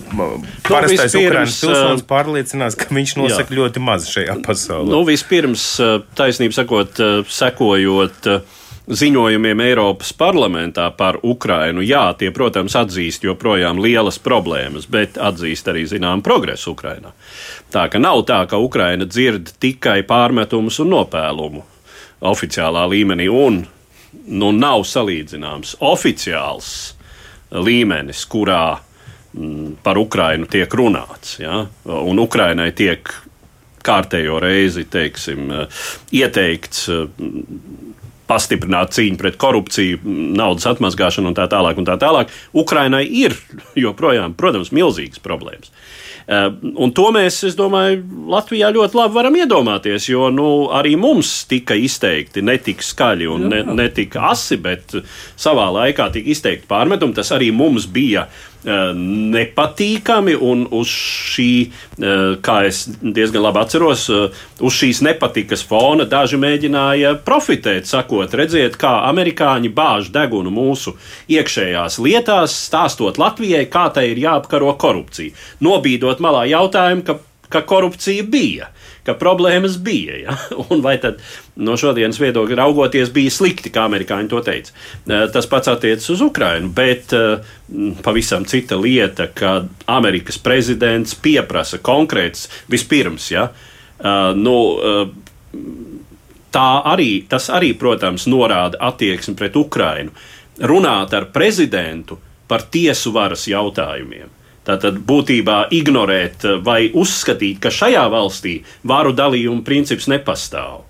[0.67, 3.61] parastais nu, Ukrainas pilsonis uh, pārliecinās, ka viņš nosaka jā.
[3.61, 4.91] ļoti maz šajā pasaulē.
[4.93, 8.31] Nu, vispirms, uh, taisnība sakot, sekojot
[8.87, 15.87] ziņojumiem Eiropas parlamentā par Ukrainu, jā, tie, protams, atzīst joprojām lielas problēmas, bet atzīst arī
[15.91, 17.13] zinām progresu Ukrainā.
[17.75, 21.65] Tā ka nav tā, ka Ukraina dzird tikai pārmetumus un nopēlumu
[22.27, 23.65] oficiālā līmenī, un
[24.27, 26.73] nu, nav salīdzināms oficiāls
[27.51, 28.79] līmenis, kurā
[29.35, 31.41] mm, par Ukrainu tiek runāts.
[31.43, 31.65] Ja?
[31.85, 33.11] Un Ukrainai tiek
[33.87, 35.51] kārtējo reizi teiksim,
[36.15, 36.89] ieteikts
[38.31, 40.01] pastiprināt cīņu pret korupciju,
[40.37, 41.79] naudas atmazgāšanu un tā tālāk.
[41.79, 42.33] Un tā tālāk.
[42.57, 43.37] Ukrainai ir
[43.79, 45.73] joprojām, protams, milzīgas problēmas.
[46.27, 46.49] Uh,
[46.83, 48.01] un to mēs, es domāju,
[48.33, 53.47] Latvijā ļoti labi varam iedomāties, jo nu, arī mums tika izteikti ne tik skaļi un
[53.53, 54.97] ne, ne tik asi, bet
[55.39, 57.15] savā laikā tika izteikti pārmetumi.
[57.15, 63.59] Tas arī mums bija uh, Eh, nepatīkami, un uz šī, eh, kā es diezgan labi
[63.61, 70.51] atceros, eh, uz šīs nepatikas fona daži mēģināja profitēt, sakot, redziet, kā amerikāņi bāž degunu
[70.51, 70.97] mūsu
[71.29, 75.33] iekšējās lietās, stāstot Latvijai, kā tai ir jāapkaro korupcija.
[75.61, 78.69] Nobīdot malā jautājumu, ka, ka korupcija bija
[79.07, 80.19] ka problēmas bija.
[80.25, 80.37] Ja?
[80.71, 81.21] Un vai tad
[81.57, 84.75] no šodienas viedokļa raugoties bija slikti, kā amerikāņi to teica?
[85.07, 87.55] Eh, tas pats attiecas uz Ukrajinu, bet eh,
[88.05, 89.59] pavisam cita lieta, ka
[89.97, 93.31] Amerikas prezidents pieprasa konkrēts vispirms.
[93.35, 93.49] Ja?
[93.97, 94.57] Eh, nu,
[96.53, 100.15] tā arī, tas arī, protams, norāda attieksmi pret Ukrajinu.
[100.67, 102.17] Runāt ar prezidentu
[102.49, 104.36] par tiesu varas jautājumiem.
[104.67, 110.83] Tātad būtībā ignorēt vai uzskatīt, ka šajā valstī varu dalījuma princips nepastāv.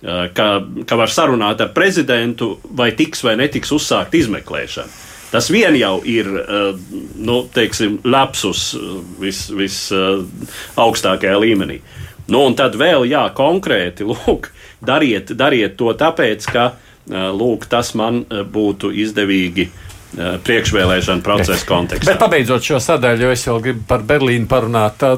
[0.00, 0.46] Ka,
[0.88, 4.88] ka var sarunāt ar prezidentu, vai tiks vai netiks uzsākt izmeklēšana.
[5.30, 6.26] Tas vien jau ir
[7.20, 8.72] nu, teiksim, lapsus
[9.20, 11.78] visaugstākajā vis, līmenī.
[12.32, 14.48] Nu, un tad vēl, jā, konkrēti, lūk,
[14.80, 16.72] dariet, dariet to tāpēc, ka
[17.36, 22.12] lūk, tas man būtu izdevīgi uh, priekšvēlēšana procesa kontekstā.
[22.12, 24.98] Bet pabeidzot šo sadaļu, jo es vēl gribu par Berlīnu parunāt.
[25.00, 25.14] Tā,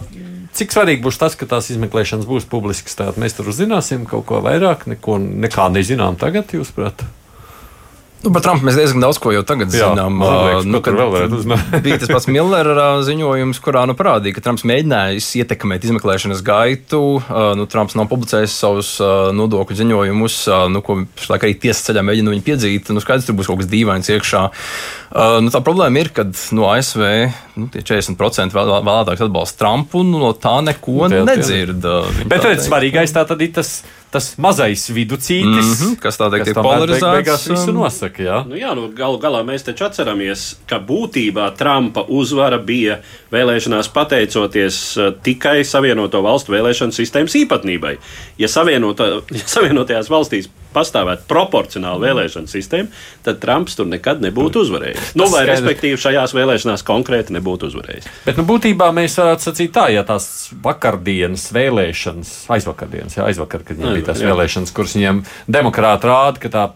[0.57, 2.99] cik svarīgi būs tas, ka tās izmeklēšanas būs publiskas?
[2.99, 7.07] Tātad mēs tur uzzināsim kaut ko vairāk, neko, nekā nezinām tagad, jūsuprāt?
[8.23, 10.21] Nu, par Trumpu mēs diezgan daudz ko jau tagad Jā, zinām.
[10.23, 10.95] Liekas, nu, kad
[11.85, 17.03] bija tas pats Millera ziņojums, kurā nu, parādīja, ka Trumps mēģinājis ietekmēt izmeklēšanas gaitu.
[17.59, 18.93] Nu, Trumps nav publicējis savus
[19.35, 20.39] nodokļu ziņojumus,
[20.71, 22.93] nu, ko pašlaik arī tiesas ceļā mēģina viņu piedzīt.
[22.95, 24.45] Nu, skaidrs, tur būs kaut kas dīvains iekšā.
[25.43, 27.03] Nu, tā problēma ir, ka no ASV
[27.57, 31.89] nu, 40% vēlētājs atbalsta Trumpu, un no tā neko jā, nedzird.
[32.31, 33.81] Bet redz, svarīgais tā tad ir tas
[34.13, 37.15] tas mazais viducītis, mm -hmm, kas tādā veidā polarizēts.
[37.17, 38.43] Beigās visu nosaka, jā.
[38.49, 43.01] Nu, jā, nu, galu galā mēs taču atceramies, ka būtībā Trumpa uzvara bija
[43.33, 47.97] vēlēšanās pateicoties uh, tikai Savienoto valstu vēlēšanu sistēmas īpatnībai.
[48.41, 52.89] Ja, savienota, ja Savienotajās valstīs pastāvētu proporcionāla vēlēšana sistēma,
[53.27, 55.13] tad Trumps tur nekad nebūtu uzvarējis.
[55.21, 58.09] Nu, vai respektīvi šajās vēlēšanās konkrēti nebūtu uzvarējis.
[58.27, 60.27] Bet nu, būtībā mēs varētu sacīt tā, ja tās
[60.65, 64.31] vakardienas vēlēšanas, aizvakardienas, jā, aizvakar, kad viņiem bija tās jā.
[64.33, 65.25] vēlēšanas, kuras viņiem
[65.59, 66.69] demokrāti rāda, ka tā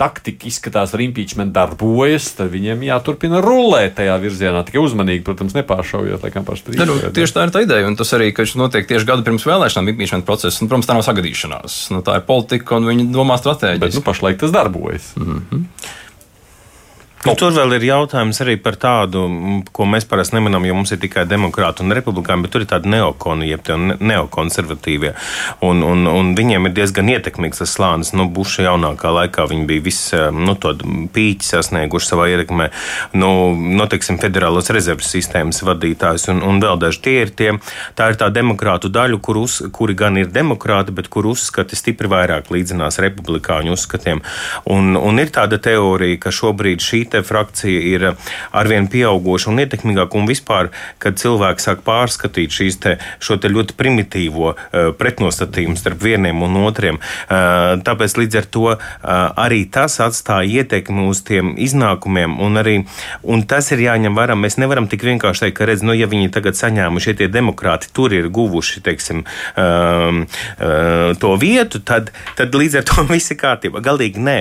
[0.00, 4.64] taktika izskatās, ar impeachment darbojas, tad viņiem jāturpina rulēt tajā virzienā.
[4.66, 7.88] Tikai uzmanīgi, protams, nepāršaujot, laikam, pašu nu, tieši tā ir tā ideja.
[7.90, 10.62] Un tas arī, ka šis notiek tieši gadu pirms vēlēšanām, impeachment process.
[10.62, 11.80] Un, protams, tā nav sagadīšanās.
[11.94, 13.84] Nu, tā ir politika un viņi domā stratēģiski.
[13.84, 15.12] Bet nu, pašlaik tas darbojas.
[15.20, 15.66] Mm -hmm.
[17.20, 19.26] Nu, tur vēl ir jautājums arī par tādu,
[19.76, 22.88] ko mēs parasti nemanām, jo mums ir tikai demokrāti un republikāni, bet tur ir tādi
[22.94, 23.66] neokoni, jeb
[24.00, 25.10] neokonservatīvie.
[25.68, 28.14] Un, un, un viņiem ir diezgan ietekmīgs tas slānis.
[28.16, 30.54] Nu, Buša jaunākā laikā viņi bija visi nu,
[31.12, 32.70] pīķi sasnieguši savā ietekmē.
[33.20, 37.52] Nu, noteiksim, nu, federālās rezerves sistēmas vadītājs un, un vēl daži tie ir tie.
[38.00, 42.08] Tā ir tā demokrātu daļa, kur uz, kuri gan ir demokrāti, bet kur uzskati stipri
[42.08, 44.24] vairāk līdzinās republikāņu uzskatiem.
[44.72, 48.06] Un, un ir tāda teorija, ka šobrīd šī frakcija ir
[48.56, 50.70] arvien pieauguša un ietekmīgāka, un vispār,
[51.02, 57.00] kad cilvēki sāk pārskatīt šīs te, te ļoti primitīvo uh, pretnostatījumu starp vieniem un otriem,
[57.00, 58.66] uh, tāpēc līdz ar to
[59.00, 62.76] arī tas atstāja ietekmi uz tiem iznākumiem, un arī
[63.22, 64.36] un tas ir jāņem vērā.
[64.38, 68.14] Mēs nevaram tik vienkārši teikt, ka, redz, nu, ja viņi tagad saņēmuši tie demokrāti, tur
[68.16, 69.24] ir guvuši, teiksim,
[69.56, 70.20] uh,
[71.20, 73.82] to vietu, tad, tad līdz ar to viss ir kārtībā.
[73.84, 74.38] Galīgi nē.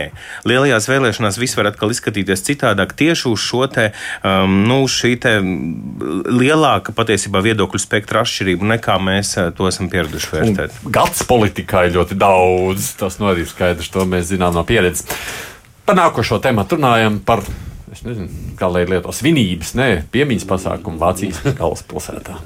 [0.50, 3.90] Lielajās vēlēšanās viss var atkal izskatīties citādi citādāk tieši uz šo te,
[4.28, 10.34] um, nu, šī te lielāka patiesībā viedokļu spektra atšķirību nekā mēs uh, to esam pieraduši
[10.36, 10.82] vērtēt.
[10.84, 12.94] Un gads politikā ir ļoti daudz.
[13.00, 15.08] Tas nu arī skaidrs, to mēs zinām no pieredzes.
[15.88, 17.42] Par nākošo tematu runājam par,
[17.94, 22.38] es nezinu, kā lai lieto svinības, ne piemiņas pasākumu Vācijas galvaspilsētā.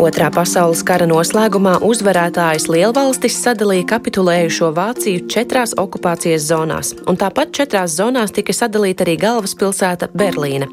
[0.00, 7.92] Otrā pasaules kara noslēgumā uzvarētājas lielvalstis sadalīja kapitulējušo Vāciju četrās okupācijas zonās, un tāpat četrās
[7.98, 10.64] zonās tika sadalīta arī galvaspilsēta Berlīne.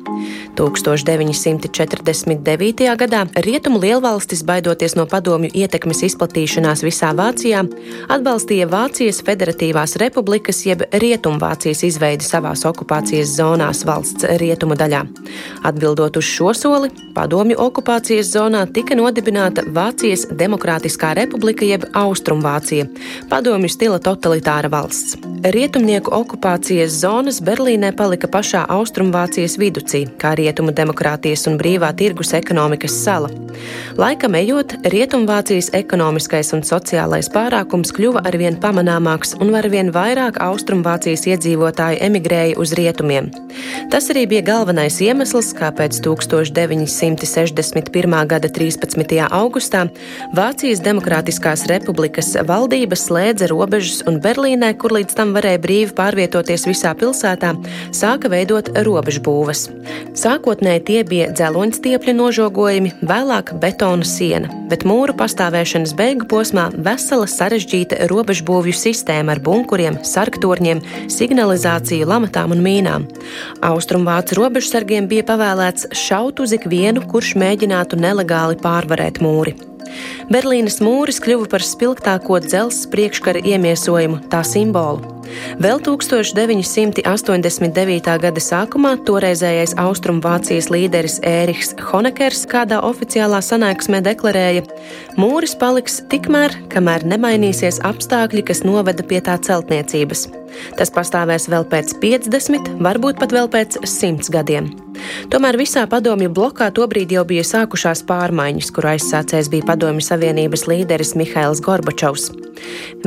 [0.56, 2.88] 1949.
[3.02, 7.68] gadā rietumu lielvalstis, baidoties no padomju ietekmes izplatīšanās visā Vācijā,
[8.08, 15.04] atbalstīja Vācijas Federatīvās republikas jeb Rietumvācijas izveidi savās okupācijas zonās valsts rietumu daļā.
[15.68, 22.86] Atbildot uz šo soli, padomju okupācijas zonā tika nodrošināta nodibināta Vācijas Demokrātiskā republika jeb Austrumvācija,
[23.32, 25.18] padomju stila totalitāra valsts.
[25.42, 32.94] Rietumnieku okupācijas zonas Berlīnē palika pašā Austrumvācijas viducī, kā rietumu demokrātijas un brīvā tirgus ekonomikas
[33.04, 33.30] sala.
[33.98, 42.02] Laikam ejot, Rietumvācijas ekonomiskais un sociālais pārākums kļuva arvien pamanāmāks un arvien vairāk Austrumvācijas iedzīvotāji
[42.06, 43.32] emigrēja uz rietumiem.
[43.90, 48.18] Tas arī bija galvenais iemesls, kāpēc 1961.
[48.30, 49.07] gada 13.
[49.08, 49.32] 20.
[49.32, 49.88] augustā
[50.36, 56.94] Vācijas Demokrātiskās republikas valdība slēdza robežas un Berlīnē, kur līdz tam varēja brīvi pārvietoties visā
[56.98, 57.54] pilsētā,
[57.96, 59.68] sāka veidot robežbūves.
[60.18, 68.08] Sākotnēji tie bija dzeloņstiepļu nožogojumi, vēlāk betona siena, bet mūru pastāvēšanas beigu posmā vesela sarežģīta
[68.12, 73.08] robežbūvju sistēma ar bunkuriem, sarktorņiem, signalizāciju, lamatām un mīnām.
[73.66, 79.54] Austrumvācu robežsargiem bija pavēlēts šaut uz ikvienu, kurš mēģinātu nelegāli pārvarēt uzvarēt mūri.
[80.30, 85.17] Berlīnes mūris kļuva par spilgtāko dzelzceļa priekškara iemiesojumu, tā simbolu.
[85.62, 88.18] Vēl 1989.
[88.24, 94.62] gada sākumā toreizējais Austrumvācijas līderis Ērihs Honekers kādā oficiālā sanāksmē deklarēja,
[95.20, 100.22] mūris paliks tikmēr, kamēr nemainīsies apstākļi, kas noveda pie tā celtniecības.
[100.78, 104.70] Tas pastāvēs vēl pēc 50, varbūt pat vēl pēc 100 gadiem.
[105.32, 111.14] Tomēr visā padomju blokā tobrīd jau bija sākušās pārmaiņas, kur aizsācējs bija Padomju Savienības līderis
[111.20, 112.32] Mihails Gorbačovs.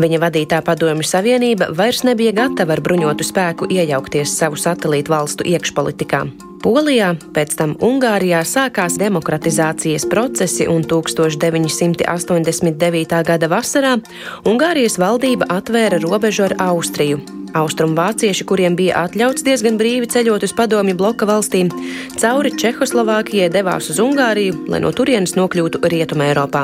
[0.00, 6.25] Viņa vadītā Padomju Savienība vairs nebija gatava ar bruņotu spēku iejaukties savu satelītu valstu iekšpolitikā.
[6.61, 13.23] Polijā, pēc tam Ungārijā sākās demokratizācijas procesi, un 1989.
[13.31, 13.96] gada vasarā
[14.44, 17.18] Ungārijas valdība atvēra robežu ar Austriju.
[17.57, 21.68] Austrumvācieši, kuriem bija atļauts diezgan brīvi ceļot uz padomju bloka valstīm,
[22.20, 26.62] cauri Čehoslovākijai devās uz Ungāriju, lai no turienes nokļūtu Rietumē Eiropā.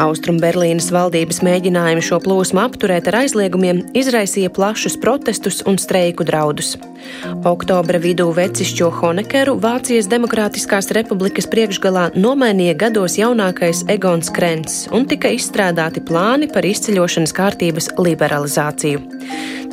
[0.00, 6.74] Austrumberlīnas valdības mēģinājumi šo plūsmu apturēt ar aizliegumiem izraisīja plašus protestus un streiku draudus.
[7.44, 15.32] Oktobra vidū vecišķo Honekeru Vācijas Demokrātiskās republikas priekšgalā nomainīja gados jaunākais Egons Krents un tika
[15.34, 19.04] izstrādāti plāni par izceļošanas kārtības liberalizāciju.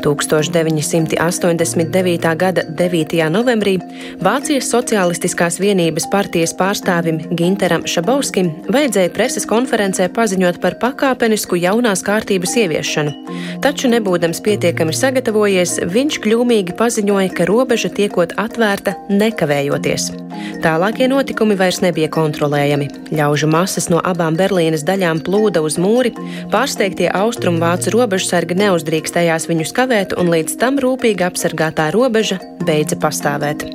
[0.02, 2.36] 1989.
[2.36, 3.30] gada 9.
[3.30, 3.78] novembrī
[4.22, 9.46] Vācijas Socialistiskās vienības partijas pārstāvim Ginteram Šabauskim vajadzēja preses
[9.82, 13.12] konferencē paziņot par pakāpenisku jaunās kārtības ieviešanu.
[13.66, 20.12] Taču, nebūdams pietiekami sagatavojies, viņš kļūmīgi paziņoja, ka robeža tiekot atvērta nekavējoties.
[20.62, 22.92] Tālākie notikumi vairs nebija kontrolējami.
[23.10, 26.14] Ļaužu masas no abām Berlīnes daļām plūda uz mūri,
[26.54, 33.66] pārsteigtie austrumvācu robežsargi neuzdrīkstējās viņus kavēt un līdz tam rūpīgi apsargātā robeža beidza pastāvēt.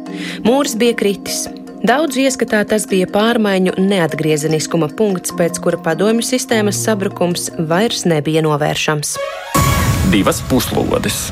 [0.46, 1.48] Mūris bija kritis.
[1.84, 9.16] Daudzu ieskatā tas bija pārmaiņu neatgriezeniskuma punkts, pēc kura padomju sistēmas sabrukums vairs nebija novēršams.
[10.08, 11.26] Divas puslodes.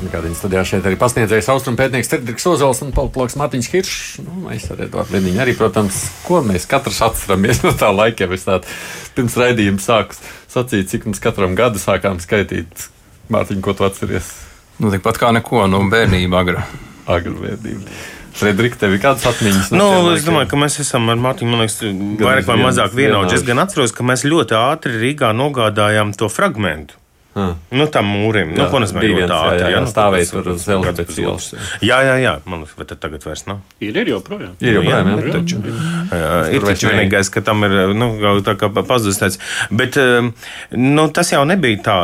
[0.00, 4.20] Gadiņas studijā šeit arī pasniedzējis austrumu pētnieks Cedriks Ozols un politologs Mārtiņš Kiršs.
[4.24, 8.34] Nu, mēs ar Eduardu Liniņu arī, protams, ko mēs katrs atceramies no tā laika, ja
[8.34, 8.78] es tādu
[9.14, 10.16] pirms raidījuma sāku
[10.50, 12.88] sacīt, cik mums katram gadu sākām skaitīt
[13.30, 14.32] Mārtiņ, ko tu atceries?
[14.80, 16.64] Nu, tikpat kā neko no bērnība agra.
[17.06, 18.00] Agra bērnība.
[18.40, 19.72] Fredrika, tev ir kādas atmiņas?
[19.74, 21.80] No nu, es domāju, ka mēs esam ar Mārtiņu, man liekas,
[22.20, 23.40] vairāk vai mazāk vienaudži.
[23.40, 27.00] Es gan atceros, ka mēs ļoti ātri Rīgā nogādājām to fragmentu.
[27.30, 27.52] Hmm.
[27.70, 28.56] Nu, tam mūrim.
[28.56, 29.58] Jā, nu, ko nozīmē ļoti ātri?
[29.60, 31.44] Jā, jā, jā, nu, stāvēt tur uz Elizabeth ielas.
[31.78, 32.32] Jā, jā, jā.
[32.50, 33.60] Man liekas, bet tagad vairs nav.
[33.78, 34.56] Ir, ir joprojām.
[34.58, 35.20] Ir joprojām, jā.
[35.22, 35.60] jā, taču,
[36.10, 38.10] jā ir taču vienīgais, ka tam ir, nu,
[38.46, 39.38] tā kā pazudis tāds.
[39.70, 40.00] Bet,
[40.74, 41.98] nu, tas jau nebija tā,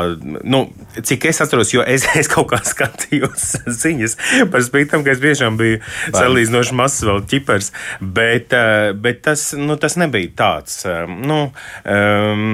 [0.47, 0.63] nu,
[1.05, 3.49] cik es atceros, jo es, es kaut kā skatījos
[3.83, 4.17] ziņas
[4.53, 5.81] par spīti tam, ka es tiešām biju
[6.15, 10.79] salīdzinoši mazs vēl ķipars, bet, uh, bet tas, nu, tas nebija tāds.
[10.87, 11.41] Uh, nu,
[11.83, 12.47] um,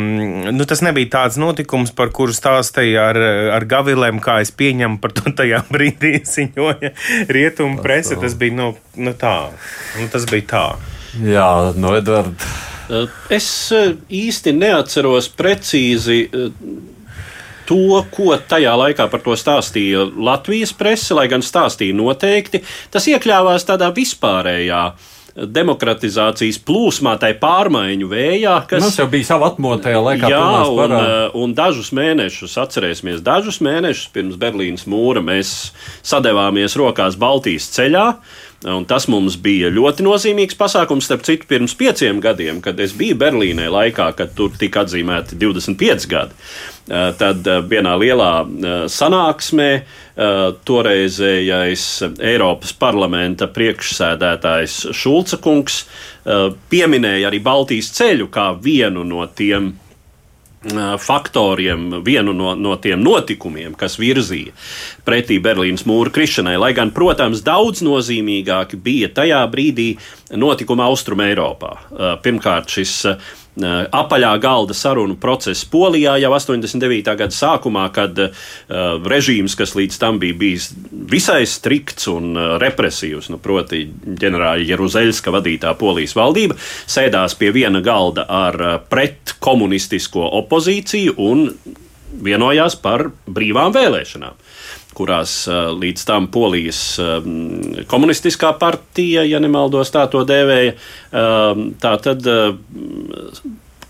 [0.50, 3.20] nu, tas nebija tāds notikums, par kuru stāstīja ar,
[3.58, 6.94] ar gavilēm, kā es pieņemu par to tajā brīdī ziņoja
[7.32, 8.18] rietumu presa.
[8.22, 9.36] Tas bija nu, nu tā.
[9.98, 10.66] Nu, tas bija tā.
[11.22, 12.46] Jā, no Edvards.
[13.32, 16.26] Es īsti neatceros precīzi
[17.68, 22.62] to, ko tajā laikā par to stāstīja Latvijas presa, lai gan stāstīja noteikti.
[22.92, 24.84] Tas iekļāvās tādā vispārējā
[25.32, 30.28] demokratizācijas plūsmā, tai pārmaiņu vējā, kas Mums jau bija sava atmodu tajā laikā.
[30.28, 30.94] Jā, un,
[31.40, 35.72] un dažus mēnešus, atcerēsimies, dažus mēnešus pirms Berlīnas mūra mēs
[36.04, 38.06] sadevāmies rokās Baltijas ceļā.
[38.68, 43.16] Un tas mums bija ļoti nozīmīgs pasākums, starp citu, pirms pieciem gadiem, kad es biju
[43.18, 46.38] Berlīnē, laikā, kad tur tika atzīmēti 25 gadi.
[47.18, 48.30] Tad vienā lielā
[48.90, 49.68] sanāksmē
[50.68, 51.86] toreizējais
[52.22, 55.84] Eiropas parlamenta priekšsēdētājs Šulca kungs
[56.70, 59.72] pieminēja arī Baltijas ceļu kā vienu no tiem
[60.98, 64.52] faktoriem, vienu no, no tiem notikumiem, kas virzīja
[65.06, 66.56] pretī Berlīnas mūra krišanai.
[66.60, 69.92] Lai gan, protams, daudz nozīmīgāki bija tajā brīdī
[70.38, 71.76] notikumi Austrum Eiropā.
[72.22, 72.98] Pirmkārt, šis
[73.92, 77.12] apaļā galda sarunu process Polijā jau 89.
[77.18, 78.30] gada sākumā, kad uh,
[79.04, 82.32] režīms, kas līdz tam bija bijis visai strikts un
[82.62, 83.84] represīvs, nu, proti,
[84.22, 86.56] ģenerāļa Jeruzeļska vadītā Polijas valdība,
[86.88, 91.50] sēdās pie viena galda ar pretkomunistisko opozīciju un
[92.22, 94.40] vienojās par brīvām vēlēšanām
[95.02, 96.94] kurās līdz tam Polijas
[97.90, 100.78] komunistiskā partija, ja nemaldos, tā to dēvēja,
[101.82, 102.30] tā tad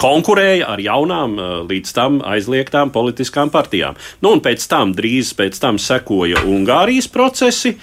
[0.03, 1.37] konkurēja ar jaunām,
[1.69, 3.99] līdz tam aizliegtām politiskām partijām.
[4.25, 7.77] Nu, un pēc tam, drīz pēc tam, sekoja Ungārijas procesi,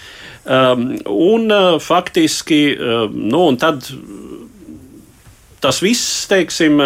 [0.50, 1.54] un
[1.86, 2.62] faktiski,
[3.14, 3.88] nu, un tad
[5.64, 6.82] tas viss, teiksim,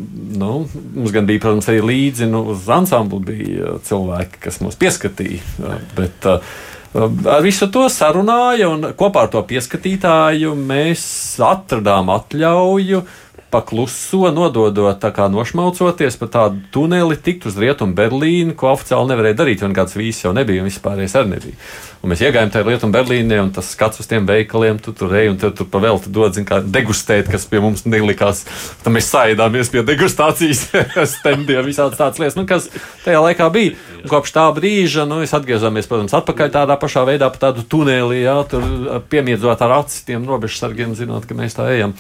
[0.43, 5.43] nu, mums gan bija, protams, arī līdzi nu, uz ansamblu bija cilvēki, kas mūs pieskatīja.
[5.63, 6.55] Uh, bet, uh,
[6.95, 11.03] Ar visu to sarunāju, un kopā ar to pieskatītāju mēs
[11.43, 13.17] atradām atļauju uh,
[13.55, 19.39] pakluso, nododot, tā kā nošmaucoties pa tādu tuneli, tikt uz rietumu Berlīnu, ko oficiāli nevarēja
[19.39, 21.59] darīt, jo kāds vīzis jau nebija un vispārējais arī nebija.
[22.05, 25.31] Un mēs iegājām tajā rietumu Berlīnē, un tas skats uz tiem veikaliem, tu tur ej
[25.31, 28.43] un tur, tur pavēlti dod, zin, kā degustēt, kas pie mums nelikās.
[28.83, 30.67] Tad mēs saidāmies pie degustācijas
[31.15, 32.69] standiem, visādas tādas lietas, nu, kas
[33.07, 33.79] tajā laikā bija.
[34.03, 38.27] Un kopš tā brīža, nu, mēs atgriezāmies, protams, atpakaļ tādā pašā veidā, pa tādu tunelī,
[38.27, 38.69] jā, tur
[39.09, 41.97] piemiedzot ar aci tiem robežsargiem, zinot, ka mēs tā ejam.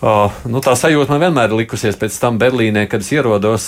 [0.00, 3.66] Uh, nu, tā sajūta man vienmēr ir likusies pēc tam Berlīnē, kad es ierodos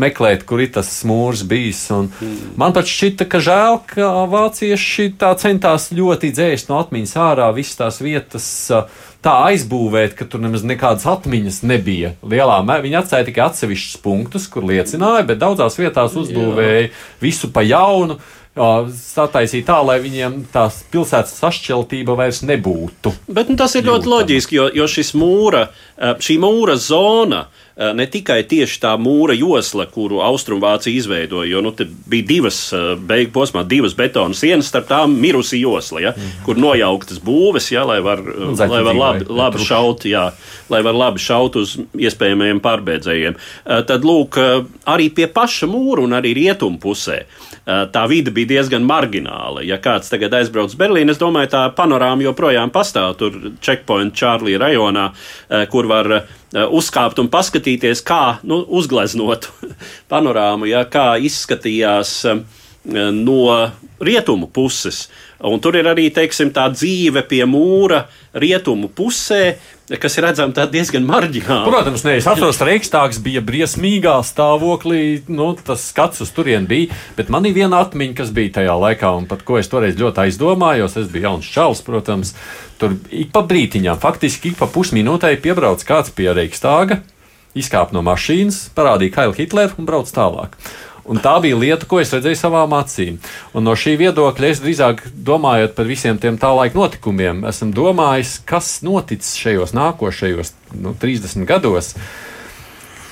[0.00, 1.82] meklēt, kur ir tas mūrs bijis.
[1.92, 2.54] Mm.
[2.56, 7.76] Man pat šķita, ka žēl, ka vācieši tā centās ļoti dzēst no atmiņas ārā visas
[7.82, 8.48] tās vietas.
[9.26, 12.12] Tā aizbūvēt, ka tur nemaz nekādas atmiņas nebija.
[12.22, 16.92] Lielā mērā viņi atstāja tikai atsevišķus punktus, kur liecināja, bet daudzās vietās uzbūvēja Jā.
[17.24, 18.20] visu pa jaunu
[18.56, 23.12] sataisīt tā, lai viņiem tās pilsētas sašķeltība vairs nebūtu.
[23.28, 27.46] Bet nu, tas ir ļoti loģiski, jo, jo šis mūra, šī mūra zona
[27.76, 31.72] ne tikai tieši tā mūra josla, kuru Austrumvācija izveidoja, jo nu,
[32.08, 32.60] bija divas
[33.04, 37.82] beigu posmā, divas betona sienas, starp tām mirusi josla, ja, mm kur nojauktas būves, ja,
[37.88, 38.20] lai var,
[38.56, 40.28] Zaļ lai var labi, labi šaut, jā,
[40.70, 43.38] lai var labi šaut uz iespējamajiem pārbēdzējiem.
[43.88, 44.38] Tad lūk,
[44.86, 47.24] arī pie paša mūra un arī rietumu pusē
[47.66, 49.64] tā vide bija diezgan margināla.
[49.66, 54.54] Ja kāds tagad aizbrauc uz Berlīnu, es domāju, tā panorāma joprojām pastāv tur checkpoint Čārlī
[54.60, 55.08] rajonā,
[55.72, 56.12] kur var
[56.54, 59.50] uzkāpt un paskatīties, kā nu, uzgleznot
[60.12, 62.20] panorāmu, ja, kā izskatījās
[62.86, 63.40] no
[64.00, 65.06] rietumu puses.
[65.44, 69.56] Un tur ir arī teiksim, tā dzīve pie mūra rietumu pusē,
[70.00, 71.68] kas ir redzama diezgan marģināli.
[71.68, 75.02] Protams, atceros, ka Reikstāgs bija briesmīgā stāvoklī.
[75.28, 77.00] Nu, tas skats uz turieni bija.
[77.18, 80.26] Bet man ir viena atmiņa, kas bija tajā laikā, un par ko es toreiz ļoti
[80.26, 80.96] aizdomājos.
[81.00, 82.34] Es biju jauns čalis, protams.
[82.80, 87.00] Tur ik pa brītiņām, faktiski ik pa pusminūtei piebrauc kāds pie Reikstāga,
[87.56, 90.58] izkāpa no mašīnas, parādīja Kailu Hitleru un brauc tālāk.
[91.06, 93.18] Un tā bija lieta, ko es redzēju savām acīm.
[93.54, 98.38] Un no šī viedokļa es drīzāk domājot par visiem tiem tā laika notikumiem, esmu domājis,
[98.48, 101.94] kas noticis šajos nākošajos nu, 30 gados.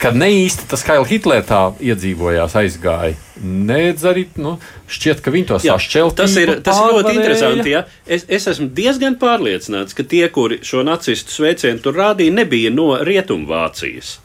[0.02, 3.14] Kad ne īsti tas Kaila Hitlers tā iedzīvojās, aizgāja.
[3.40, 3.78] Nē,
[4.10, 4.56] arī nu,
[4.90, 6.18] šķiet, ka viņi to sašķelti.
[6.18, 7.72] Tas ir, tas ir ļoti interesanti.
[7.72, 7.84] Ja?
[8.04, 12.90] Es, es esmu diezgan pārliecināts, ka tie, kuri šo nacistu sveicienu tur rādīja, nebija no
[13.06, 14.18] Rietumvācijas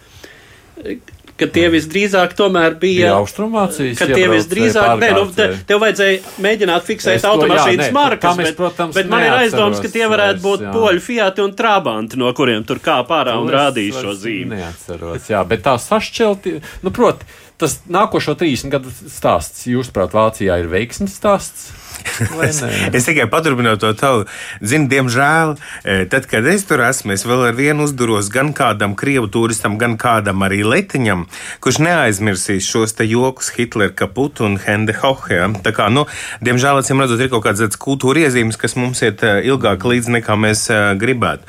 [1.39, 3.97] ka tie visdrīzāk tomēr bija, bija Austrumvācijas.
[3.99, 8.39] Ka tie visdrīzāk, nē, nu, te, tev vajadzēja mēģināt fiksēt to, automašīnas jā, nē, markas,
[8.41, 10.73] bet, protams, bet man ir aizdoms, ka tie varētu būt jā.
[10.75, 14.59] poļu Fiat un Trabanti, no kuriem tur kā pārā un rādīja šo zīmi.
[14.59, 17.27] Neatceros, jā, bet tā sašķelti, nu, proti,
[17.59, 21.69] tas nākošo 30 gadu stāsts, jūsuprāt, Vācijā ir veiksmes stāsts?
[22.47, 24.25] es, es tikai paturpinu to tavu.
[24.65, 28.95] Zinu, diemžēl, e, tad, kad es tur esmu, es vēl ar vienu uzduros gan kādam
[28.99, 31.25] krievu turistam, gan kādam arī letiņam,
[31.63, 35.35] kurš neaizmirsīs šos te jokus Hitler, Kaputu un Hende Hohe.
[35.35, 35.51] Ja?
[35.65, 36.05] Tā kā, nu,
[36.45, 40.37] diemžēl, acīm redzot, ir kaut kādas kultūra iezīmes, kas mums iet e, ilgāk līdzi nekā
[40.39, 41.47] mēs e, gribētu.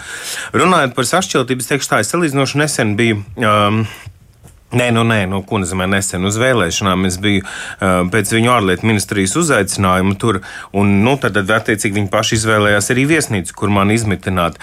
[0.57, 3.25] Runājot par sašķeltību, es teikšu tā, es salīdzinoši nesen biju.
[3.41, 3.85] Um,
[4.71, 7.09] Nē, nu, nē, nu, ko nozīmē nesen uz vēlēšanām.
[7.09, 10.39] Es biju uh, pēc viņu ārlietu ministrijas uzaicinājuma tur,
[10.79, 14.61] un nu, tad, tad, attiecīgi, viņi paši izvēlējās arī viesnīcu, kur man izmitināt.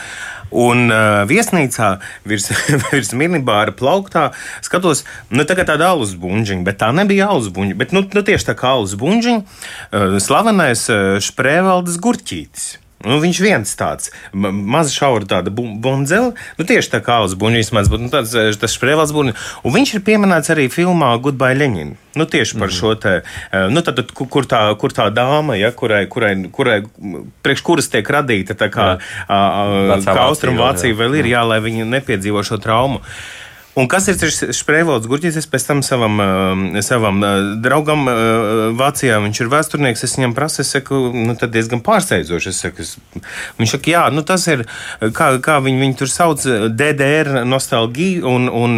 [0.47, 1.91] Un uh, viesnīcā
[2.23, 2.47] virs,
[2.87, 4.29] virs minibāra plauktā
[4.63, 7.51] skatos, nu, tā kā tāda alus buļģiņa, bet tā nebija alus.
[7.51, 12.77] Bet nu, nu, tieši tā kā alus buļģiņa, uh, slavenais uh, Šprēvaldes gurķītis.
[13.05, 17.91] Nu, viņš viens tāds mazs, šaura tāda bundzele, nu, tieši tā kā uz buļbuļs mēdz
[17.93, 19.45] būt nu, tāds, eh, tas sprēvels buļbuļs.
[19.61, 21.93] Un viņš ir pieminēts arī filmā Goodbye Lenin.
[22.17, 22.77] Nu, tieši par mm.
[22.79, 26.79] šo te, eh, nu, tad, kur, tā, kur tā dāma, ja, kurai, kurai, kurai,
[27.45, 28.95] priekš kuras tiek radīta tā kā,
[29.29, 33.03] kā Austrumvācija vēl ir, jā, lai viņi nepiedzīvo šo traumu.
[33.03, 33.45] Uh,
[33.77, 35.35] Un kas ir šis Šprēvalds Gurķis?
[35.37, 38.15] Es pēc tam savam, uh, savam uh, draugam uh,
[38.77, 42.49] Vācijā, viņš ir vēsturnieks, es viņam prasu, es saku, nu, tad diezgan pārsteidzoši.
[42.49, 42.95] Es saku, es,
[43.59, 44.63] viņš saka, jā, nu tas ir,
[45.13, 46.41] kā, kā viņi, viņi tur sauc
[46.73, 48.73] DDR nostalģiju un, un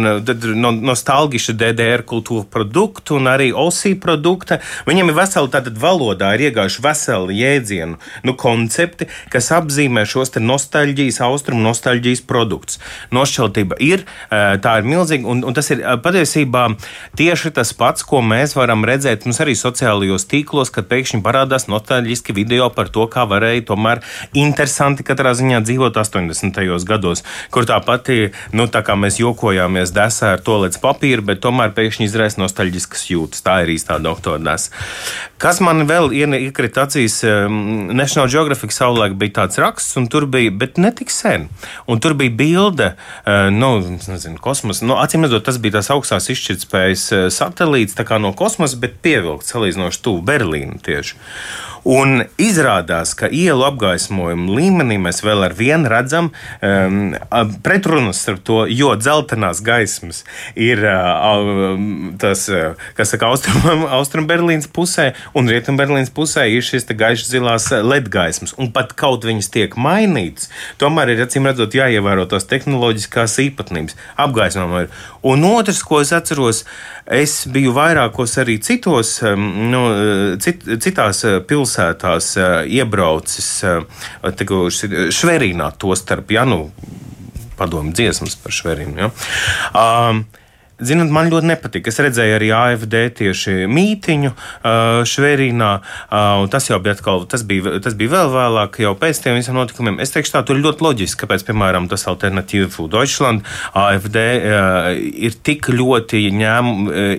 [0.60, 4.60] no, nostalģišu DDR kultūra produktu un arī OSI produkta.
[4.90, 7.96] Viņam ir veseli tātad valodā ir iegājuši veseli jēdzienu,
[8.28, 12.82] nu, koncepti, kas apzīmē šos te nostalģijas, austrumu nostalģijas produktus.
[13.16, 15.26] Nošķeltība ir, tā ir milzīgi.
[15.30, 16.66] Un, un tas ir patiesībā
[17.18, 22.34] tieši tas pats, ko mēs varam redzēt mums arī sociālajos tīklos, kad pēkšņi parādās nostalģiski
[22.36, 24.02] video par to, kā varēja tomēr
[24.36, 26.60] interesanti katrā ziņā dzīvot 80.
[26.88, 27.24] gados,
[27.54, 31.74] kur tā pati, nu, tā kā mēs jokojāmies desā ar to līdz papīru, bet tomēr
[31.76, 33.44] pēkšņi izraisa nostalģiskas jūtas.
[33.46, 34.70] Tā ir īstā doktordās.
[35.40, 40.78] Kas man vēl iekrita acīs, National Geographic savulaik bija tāds raksts, un tur bija, bet
[40.80, 41.48] ne tik sen,
[41.90, 42.90] un tur bija bilde,
[43.54, 44.88] nu, nezinu, kosmosa kosmosa.
[44.88, 50.02] Nu, acīm redzot, tas bija tās augstās izšķirtspējas eh, satelīts no kosmosa, bet pievilkts salīdzinoši
[50.02, 51.16] tuvu Berlīnu tieši.
[51.84, 56.28] Un izrādās, ka ielu apgaismojuma līmenī mēs vēl ar vienu redzam
[56.60, 57.14] um,
[57.64, 60.24] pretrunas starp to, jo dzeltenās gaismas
[60.60, 61.80] ir uh,
[62.20, 62.44] tas,
[62.98, 68.12] kas saka, austrum, austrum Berlīnas pusē, un rietum Berlīnas pusē ir šis gaišs zilās LED
[68.12, 68.52] gaismas.
[68.60, 70.50] Un pat kaut viņas tiek mainītas,
[70.80, 73.96] tomēr ir acīm redzot jāievēro tās tehnoloģiskās īpatnības.
[74.20, 75.02] Apgaismojums zināmā mērā.
[75.30, 76.64] Un otrs, ko es atceros,
[77.06, 79.82] es biju vairākos arī citos, nu,
[80.40, 82.32] cit, citās pilsētās
[82.68, 83.50] iebraucis,
[85.20, 86.66] Šverīnā to starp, ja nu,
[87.60, 88.96] padomu dziesmas par Šverīnu.
[88.96, 89.10] Ja.
[89.76, 90.24] Um,
[90.80, 91.90] Zinot, man ļoti nepatika.
[91.92, 95.70] Es redzēju arī AFD tieši mītiņu uh, Šverīnā.
[96.08, 99.58] Uh, tas jau bija atkal, tas bija, tas bija vēl vēlāk, jau pēc tiem visiem
[99.58, 99.98] notikumiem.
[100.00, 103.44] Es teikšu, tā tur ir ļoti loģiski, kāpēc, piemēram, tas Alternatīva Food Deutschland
[103.76, 104.88] AFD uh,
[105.28, 106.72] ir tik ļoti ņēm,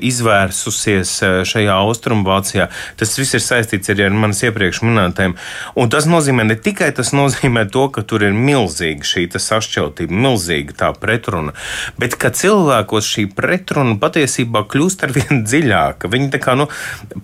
[0.10, 1.14] izvērsusies
[1.52, 2.68] šajā Austrumvācijā.
[2.98, 5.38] Tas viss ir saistīts arī ar manas iepriekš minētajiem.
[5.78, 10.78] Un tas nozīmē ne tikai tas nozīmē to, ka tur ir milzīga šī sašķeltība, milzīga
[10.82, 11.54] tā pretruna,
[12.02, 16.10] bet ka cilvēkos šī pretruna pretruna patiesībā kļūst ar vien dziļāka.
[16.12, 16.70] Viņi tā kā nu,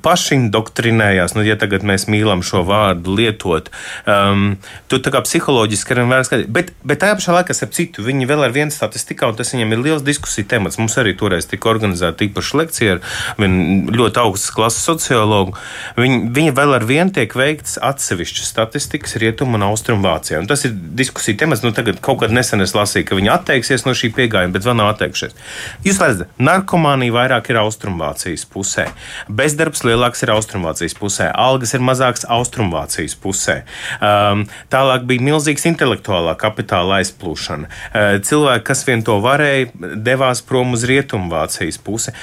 [0.03, 3.71] paši indoktrinējās, nu, ja tagad mēs mīlam šo vārdu lietot.
[4.09, 4.57] Um,
[4.91, 6.49] tu tā kā psiholoģiski arī vairs skaties.
[6.51, 9.75] Bet, bet tajā pašā laikā, ap citu, viņi vēl ar vienu statistikā, un tas viņiem
[9.75, 10.79] ir liels diskusiju temats.
[10.81, 13.01] Mums arī toreiz tika organizēta īpaša lekcija ar
[13.37, 15.55] ļoti augstas klases sociologu.
[15.99, 20.41] Viņi, viņi vēl ar vienu tiek veikts atsevišķas statistikas rietumu un austrumu Vācijā.
[20.41, 21.63] Un tas ir diskusija temats.
[21.65, 24.77] Nu, tagad kaut kad nesen es lasīju, ka viņi atteiksies no šī pieejama, bet vēl
[24.79, 25.35] nav atteikšies.
[25.87, 28.87] Jūs Tātad narkomānija vairāk ir Austrumvācijas pusē,
[29.29, 33.59] bezdarbs lielāks ir Austrumvācijas pusē, algas ir mazākas Austrumvācijas pusē.
[34.01, 37.69] Um, tālāk bija milzīgs intelektuālā kapitāla aizplūšana.
[37.69, 39.69] Uh, cilvēki, kas vien to varēja,
[40.09, 42.15] devās prom uz Rietumvācijas pusi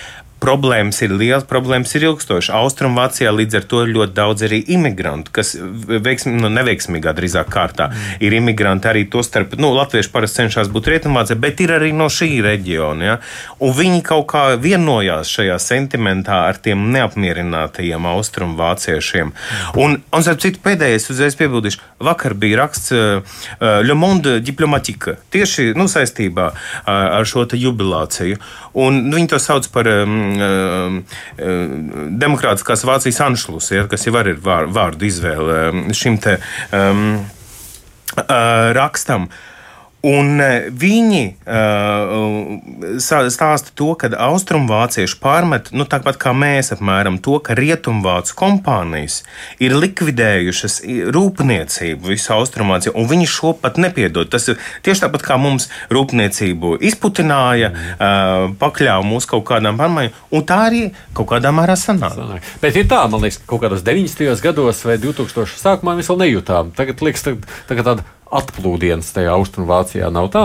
[0.44, 2.52] problēmas ir liels, problēmas ir ilgstošas.
[2.58, 7.88] Austrumvācijā līdz ar to ir ļoti daudz arī imigrantu, kas veiksmi, nu, neveiksmīgā drīzāk kārtā
[8.24, 12.10] ir imigranti arī to starp, nu, latvieši parasti cenšas būt rietumvācijā, bet ir arī no
[12.12, 13.08] šī reģiona.
[13.08, 13.16] Ja?
[13.64, 19.32] Un viņi kaut kā vienojās šajā sentimentā ar tiem neapmierinātajiem austrumvāciešiem.
[19.80, 23.40] Un, un starp citu, pēdējais uzreiz piebildīšu, vakar bija raksts uh,
[23.84, 28.38] Le Monde Diplomatique tieši nu, saistībā uh, ar šo jubilāciju.
[28.80, 30.33] Un, nu, viņi to sauc par um,
[32.24, 36.38] demokrātiskās Vācijas anšlus, ja, kas jau ir vārdu izvēle um, šim te
[36.72, 37.24] um,
[38.18, 39.28] uh, rakstam.
[39.30, 39.53] Uh,
[40.04, 47.38] Un e, viņi uh, stāsta to, ka austrumvācieši pārmet, nu, tāpat kā mēs, apmēram to,
[47.44, 49.22] ka rietumvācu kompānijas
[49.64, 50.82] ir likvidējušas
[51.14, 54.28] rūpniecību visu austrumvāciju, un viņi šo pat nepiedod.
[54.28, 60.44] Tas ir tieši tāpat kā mums rūpniecību izputināja, uh, pakļāva mūs kaut kādām pārmaiņām, un
[60.44, 60.82] tā arī
[61.16, 62.44] kaut kādā mērā sanāk.
[62.60, 64.36] Bet ir tā, man liekas, ka kaut kādos 90.
[64.44, 65.56] gados vai 2000.
[65.64, 66.76] sākumā mēs vēl nejūtām.
[66.76, 70.44] Tagad liekas, tagad, tagad tāda atplūdienas tajā Austrumvācijā nav tā?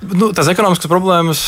[0.00, 1.40] Nu, tās ekonomiskas problēmas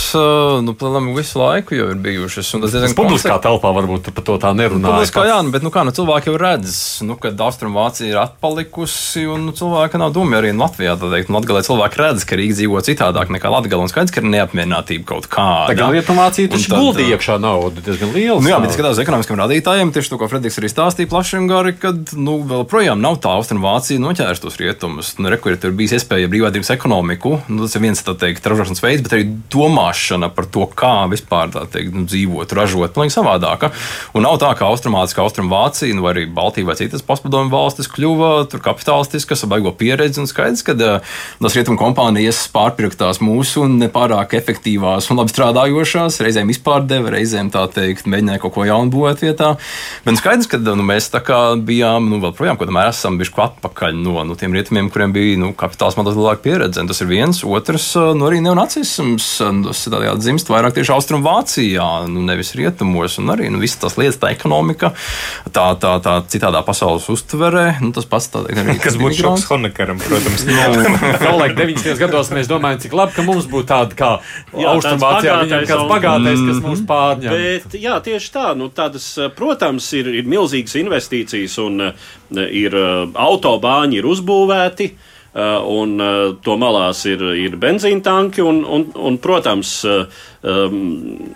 [0.61, 0.75] nu,
[1.17, 2.51] visu laiku jau ir bijušas.
[2.53, 3.45] Tas diezgan publiskā konsek...
[3.47, 4.91] telpā varbūt par to tā nerunā.
[4.93, 6.75] Publiskā, jā, nu, bet nu, kā, nu, cilvēki jau redz,
[7.09, 10.99] nu, ka Austrumvācija ir atpalikusi un nu, cilvēki nav doma arī Latvijā.
[11.01, 14.29] Teikt, nu, Latgalē cilvēki redz, ka Rīga dzīvo citādāk nekā Latgalē un skaidrs, ka ir
[14.35, 15.73] neapmierinātība kaut kāda.
[15.73, 18.37] Tā Rietumvācija taču guldi iekšā naudu diezgan liela.
[18.37, 21.73] Nu, jā, bet skatās ekonomiskiem rādītājiem, tieši to, ko Frederiks arī stāstīja plaši un gari,
[21.81, 25.17] kad nu, vēl projām nav tā Austrumvācija noķērs tos rietumus.
[25.19, 27.39] Nu, Rekur, tur bijis iespēja brīvādības ekonomiku.
[27.49, 31.53] Nu, tas ir viens, tā teikt, ražošanas veids, bet arī domāšana par to, kā vispār
[31.53, 33.73] teikt, nu, dzīvot, ražot, pilnīgi savādāka.
[34.17, 37.91] Un nav tā, ka Austrumācija, ka Austrumvācija, nu, vai arī Baltija vai citas postpadomu valstis
[37.93, 38.33] kļuva
[38.63, 45.21] kapitalistiskas, baigo pieredzi un skaidrs, ka uh, tas rietumu kompānijas pārpirktās mūsu nepārāk efektīvās un
[45.21, 49.55] labi strādājošās, reizēm izpārdeva, reizēm tā teikt, mēģināja kaut ko jaunu būvēt vietā.
[50.07, 53.39] Bet skaidrs, ka nu, mēs tā kā bijām, nu, vēl projām, kaut kādā esam bijuši
[53.47, 56.85] atpakaļ no nu, tiem rietumiem, kuriem bija nu, kapitāls mazliet lielāka pieredze.
[56.89, 63.19] Tas ir viens, otrs, nu, arī neonacisms tādējādi dzimst vairāk tieši Austrumvācijā, nu, nevis rietumos.
[63.21, 64.93] Un arī nu, visas tās lietas, tā ekonomika,
[65.53, 68.79] tā, tā, tā citādā pasaules uztverē, nu, tas pats tā, arī.
[68.85, 70.47] Kas būtu šoks Honekaram, protams.
[71.23, 72.01] Savulaik 90.
[72.01, 74.11] gados mēs domājam, cik labi, ka mums būtu tāda kā
[74.57, 77.37] Austrumvācijā, viņam kāds pagātnējs, kas mūs pārņem.
[77.37, 82.13] Bet, jā, tieši tā, nu, tādas, protams, ir, ir milzīgas investīcijas un uh,
[82.49, 84.93] ir uh, autobāņi ir uzbūvēti.
[84.93, 90.03] Uh, un uh, to malās ir, ir benzīna tanki, un, un, un protams, uh,
[90.45, 91.33] um,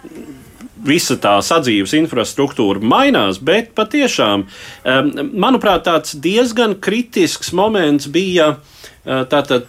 [0.86, 8.56] visa tā sadzīves infrastruktūra mainās, bet patiešām, um, manuprāt, tāds diezgan kritisks moments bija
[9.06, 9.68] tātad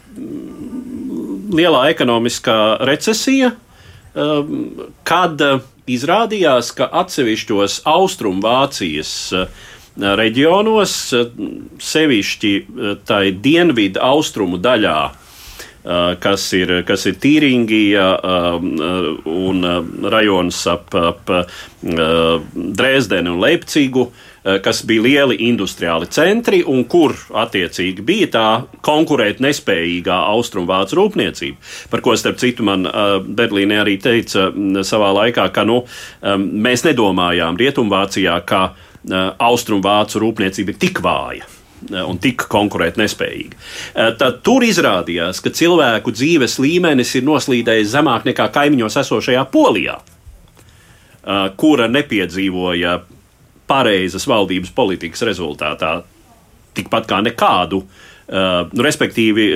[1.53, 2.57] lielā ekonomiskā
[2.89, 3.51] recesija,
[4.17, 5.41] um, kad
[5.87, 9.67] izrādījās, ka atsevišķos Austrumvācijas uh,
[9.97, 10.97] reģionos,
[11.81, 18.69] sevišķi eh, tai dienvidu austrumu daļā, eh, kas ir, kas ir Tīringija eh,
[19.33, 19.67] un
[20.11, 21.35] rajons ap, ap
[21.77, 24.07] Dresdeni un Leipcigu,
[24.63, 28.45] kas bija lieli industriāli centri un kur attiecīgi bija tā
[28.81, 31.59] konkurēt nespējīgā austrumvācu rūpniecība,
[31.91, 32.87] par ko starp citu man
[33.27, 34.47] Berlīnē arī teica
[34.87, 35.81] savā laikā, ka nu,
[36.23, 38.63] mēs nedomājām Rietumvācijā, ka
[39.09, 41.47] austrumvācu rūpniecība ir tik vāja
[42.07, 43.59] un tik konkurētnespējīga.
[44.17, 49.99] Tad tur izrādījās, ka cilvēku dzīves līmenis ir noslīdējis zemāk nekā kaimiņos esošajā Polijā,
[51.61, 52.97] kura nepiedzīvoja
[53.69, 55.99] pareizas valdības politikas rezultātā
[56.77, 57.83] tikpat kā nekādu.
[57.85, 59.47] Uh, respektīvi,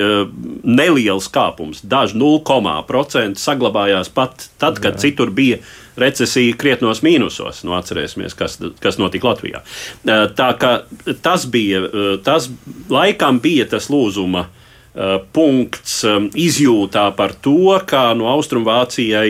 [0.64, 5.08] neliels kāpums, daži 0,5% saglabājās pat tad, kad Jā.
[5.08, 5.58] citur bija
[5.96, 7.62] recesija krietnos mīnusos.
[7.66, 9.62] Nu, atcerēsimies, kas, kas notika Latvijā.
[9.62, 10.74] Uh, tā kā
[11.24, 12.50] tas bija, uh, tas
[12.92, 19.28] laikam bija tas lūzuma uh, punkts um, izjūtā par to, ka no Austrumvācijai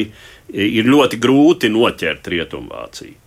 [0.52, 3.18] ir ļoti grūti noķert Rietumvāciju.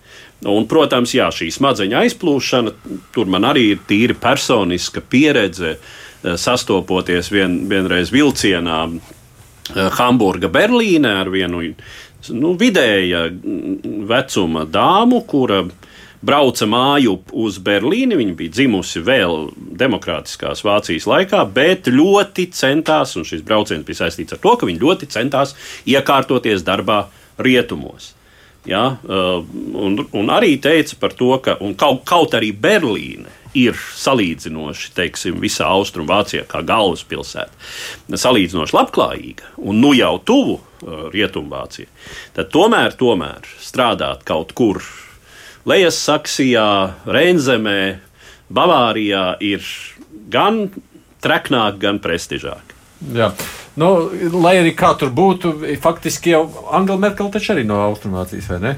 [0.45, 2.73] Un, protams, jā, šī smadzeņa aizplūšana,
[3.15, 11.15] tur man arī ir tīri personiska pieredze, eh, sastopoties vien, vienreiz vilcienā eh, Hamburga, Berlīnē
[11.23, 11.63] ar vienu
[12.34, 13.28] nu, vidēja
[14.09, 15.63] vecuma dāmu, kura
[16.26, 18.17] brauca māju uz Berlīni.
[18.19, 19.49] Viņa bija dzimusi vēl
[19.82, 24.82] demokrātiskās Vācijas laikā, bet ļoti centās, un šis brauciens bija saistīts ar to, ka viņa
[24.82, 25.55] ļoti centās
[25.86, 27.05] iekārtoties darbā
[27.38, 28.13] rietumos.
[28.65, 29.43] Ja, uh,
[29.78, 35.67] un, un arī teica par to, ka kaut, kaut arī Berlīne ir salīdzinoši, teiksim, visā
[35.69, 37.53] Austrumvācijā, kā galvaspilsēta,
[38.09, 41.89] salīdzinoši labklājīga un nu jau tuvu uh, Rietumvācijai,
[42.38, 44.81] tad tomēr, tomēr strādāt kaut kur
[45.65, 46.69] Lejas Saksijā,
[47.09, 47.97] Reinzemē,
[48.53, 49.65] Bavārijā ir
[50.29, 50.67] gan
[51.25, 52.75] treknāk, gan prestižāk.
[53.15, 53.31] Jā.
[53.75, 53.89] Nu,
[54.39, 58.75] lai arī kā tur būtu, faktiski jau Angela Merkel taču arī no Austrumvācijas, vai ne?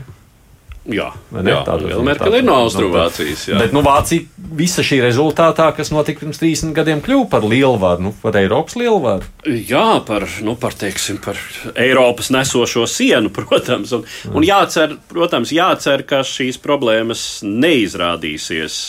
[0.87, 1.07] Jā,
[1.43, 3.41] jā Angela Merkel ir no Austrumvācijas.
[3.49, 3.57] Jā.
[3.59, 4.23] Bet nu, Vācija
[4.55, 9.27] visa šī rezultātā, kas notika pirms 30 gadiem, kļuva par lielvaru, nu, par Eiropas lielvaru.
[9.67, 11.39] Jā, par, nu, par, teiksim, par
[11.75, 13.91] Eiropas nesošo sienu, protams.
[13.97, 18.79] Un, un jācer, protams, jācer, ka šīs problēmas neizrādīsies.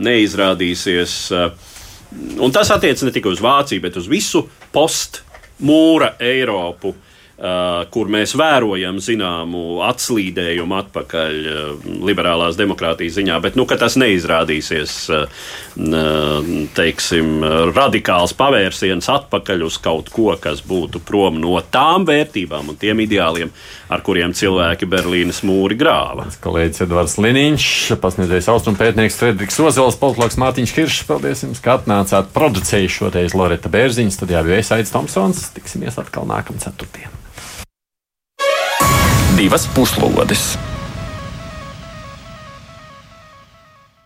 [0.00, 1.18] neizrādīsies
[2.40, 6.94] Un tas attiecas ne tikai uz Vāciju, bet uz visu postmūra Eiropu.
[6.94, 7.07] Uh,
[7.38, 15.44] kur mēs vērojam zināmu atslīdējumu atpakaļ uh, liberālās demokrātijas ziņā, bet nu, tas neizrādīsies uh,
[16.74, 17.44] teiksim,
[17.76, 23.52] radikāls pavērsiens atpakaļ uz kaut ko, kas būtu prom no tām vērtībām un tiem ideāliem,
[23.86, 26.26] ar kuriem cilvēki Berlīnas mūri grāva.
[26.42, 27.68] Kolēģis Edvards Liniņš,
[28.02, 34.16] pasniedzējs austrumpētnieks Frederiks Ozels, politologs Mārtiņš Kiršs, paldies jums, ka atnācāt producēju šoreiz Loreta Bērziņa
[34.18, 35.46] studijā bija Aits Tomsons.
[35.54, 37.27] Tiksimies atkal nākamā ceturtdienā
[39.38, 40.58] divas puslodes.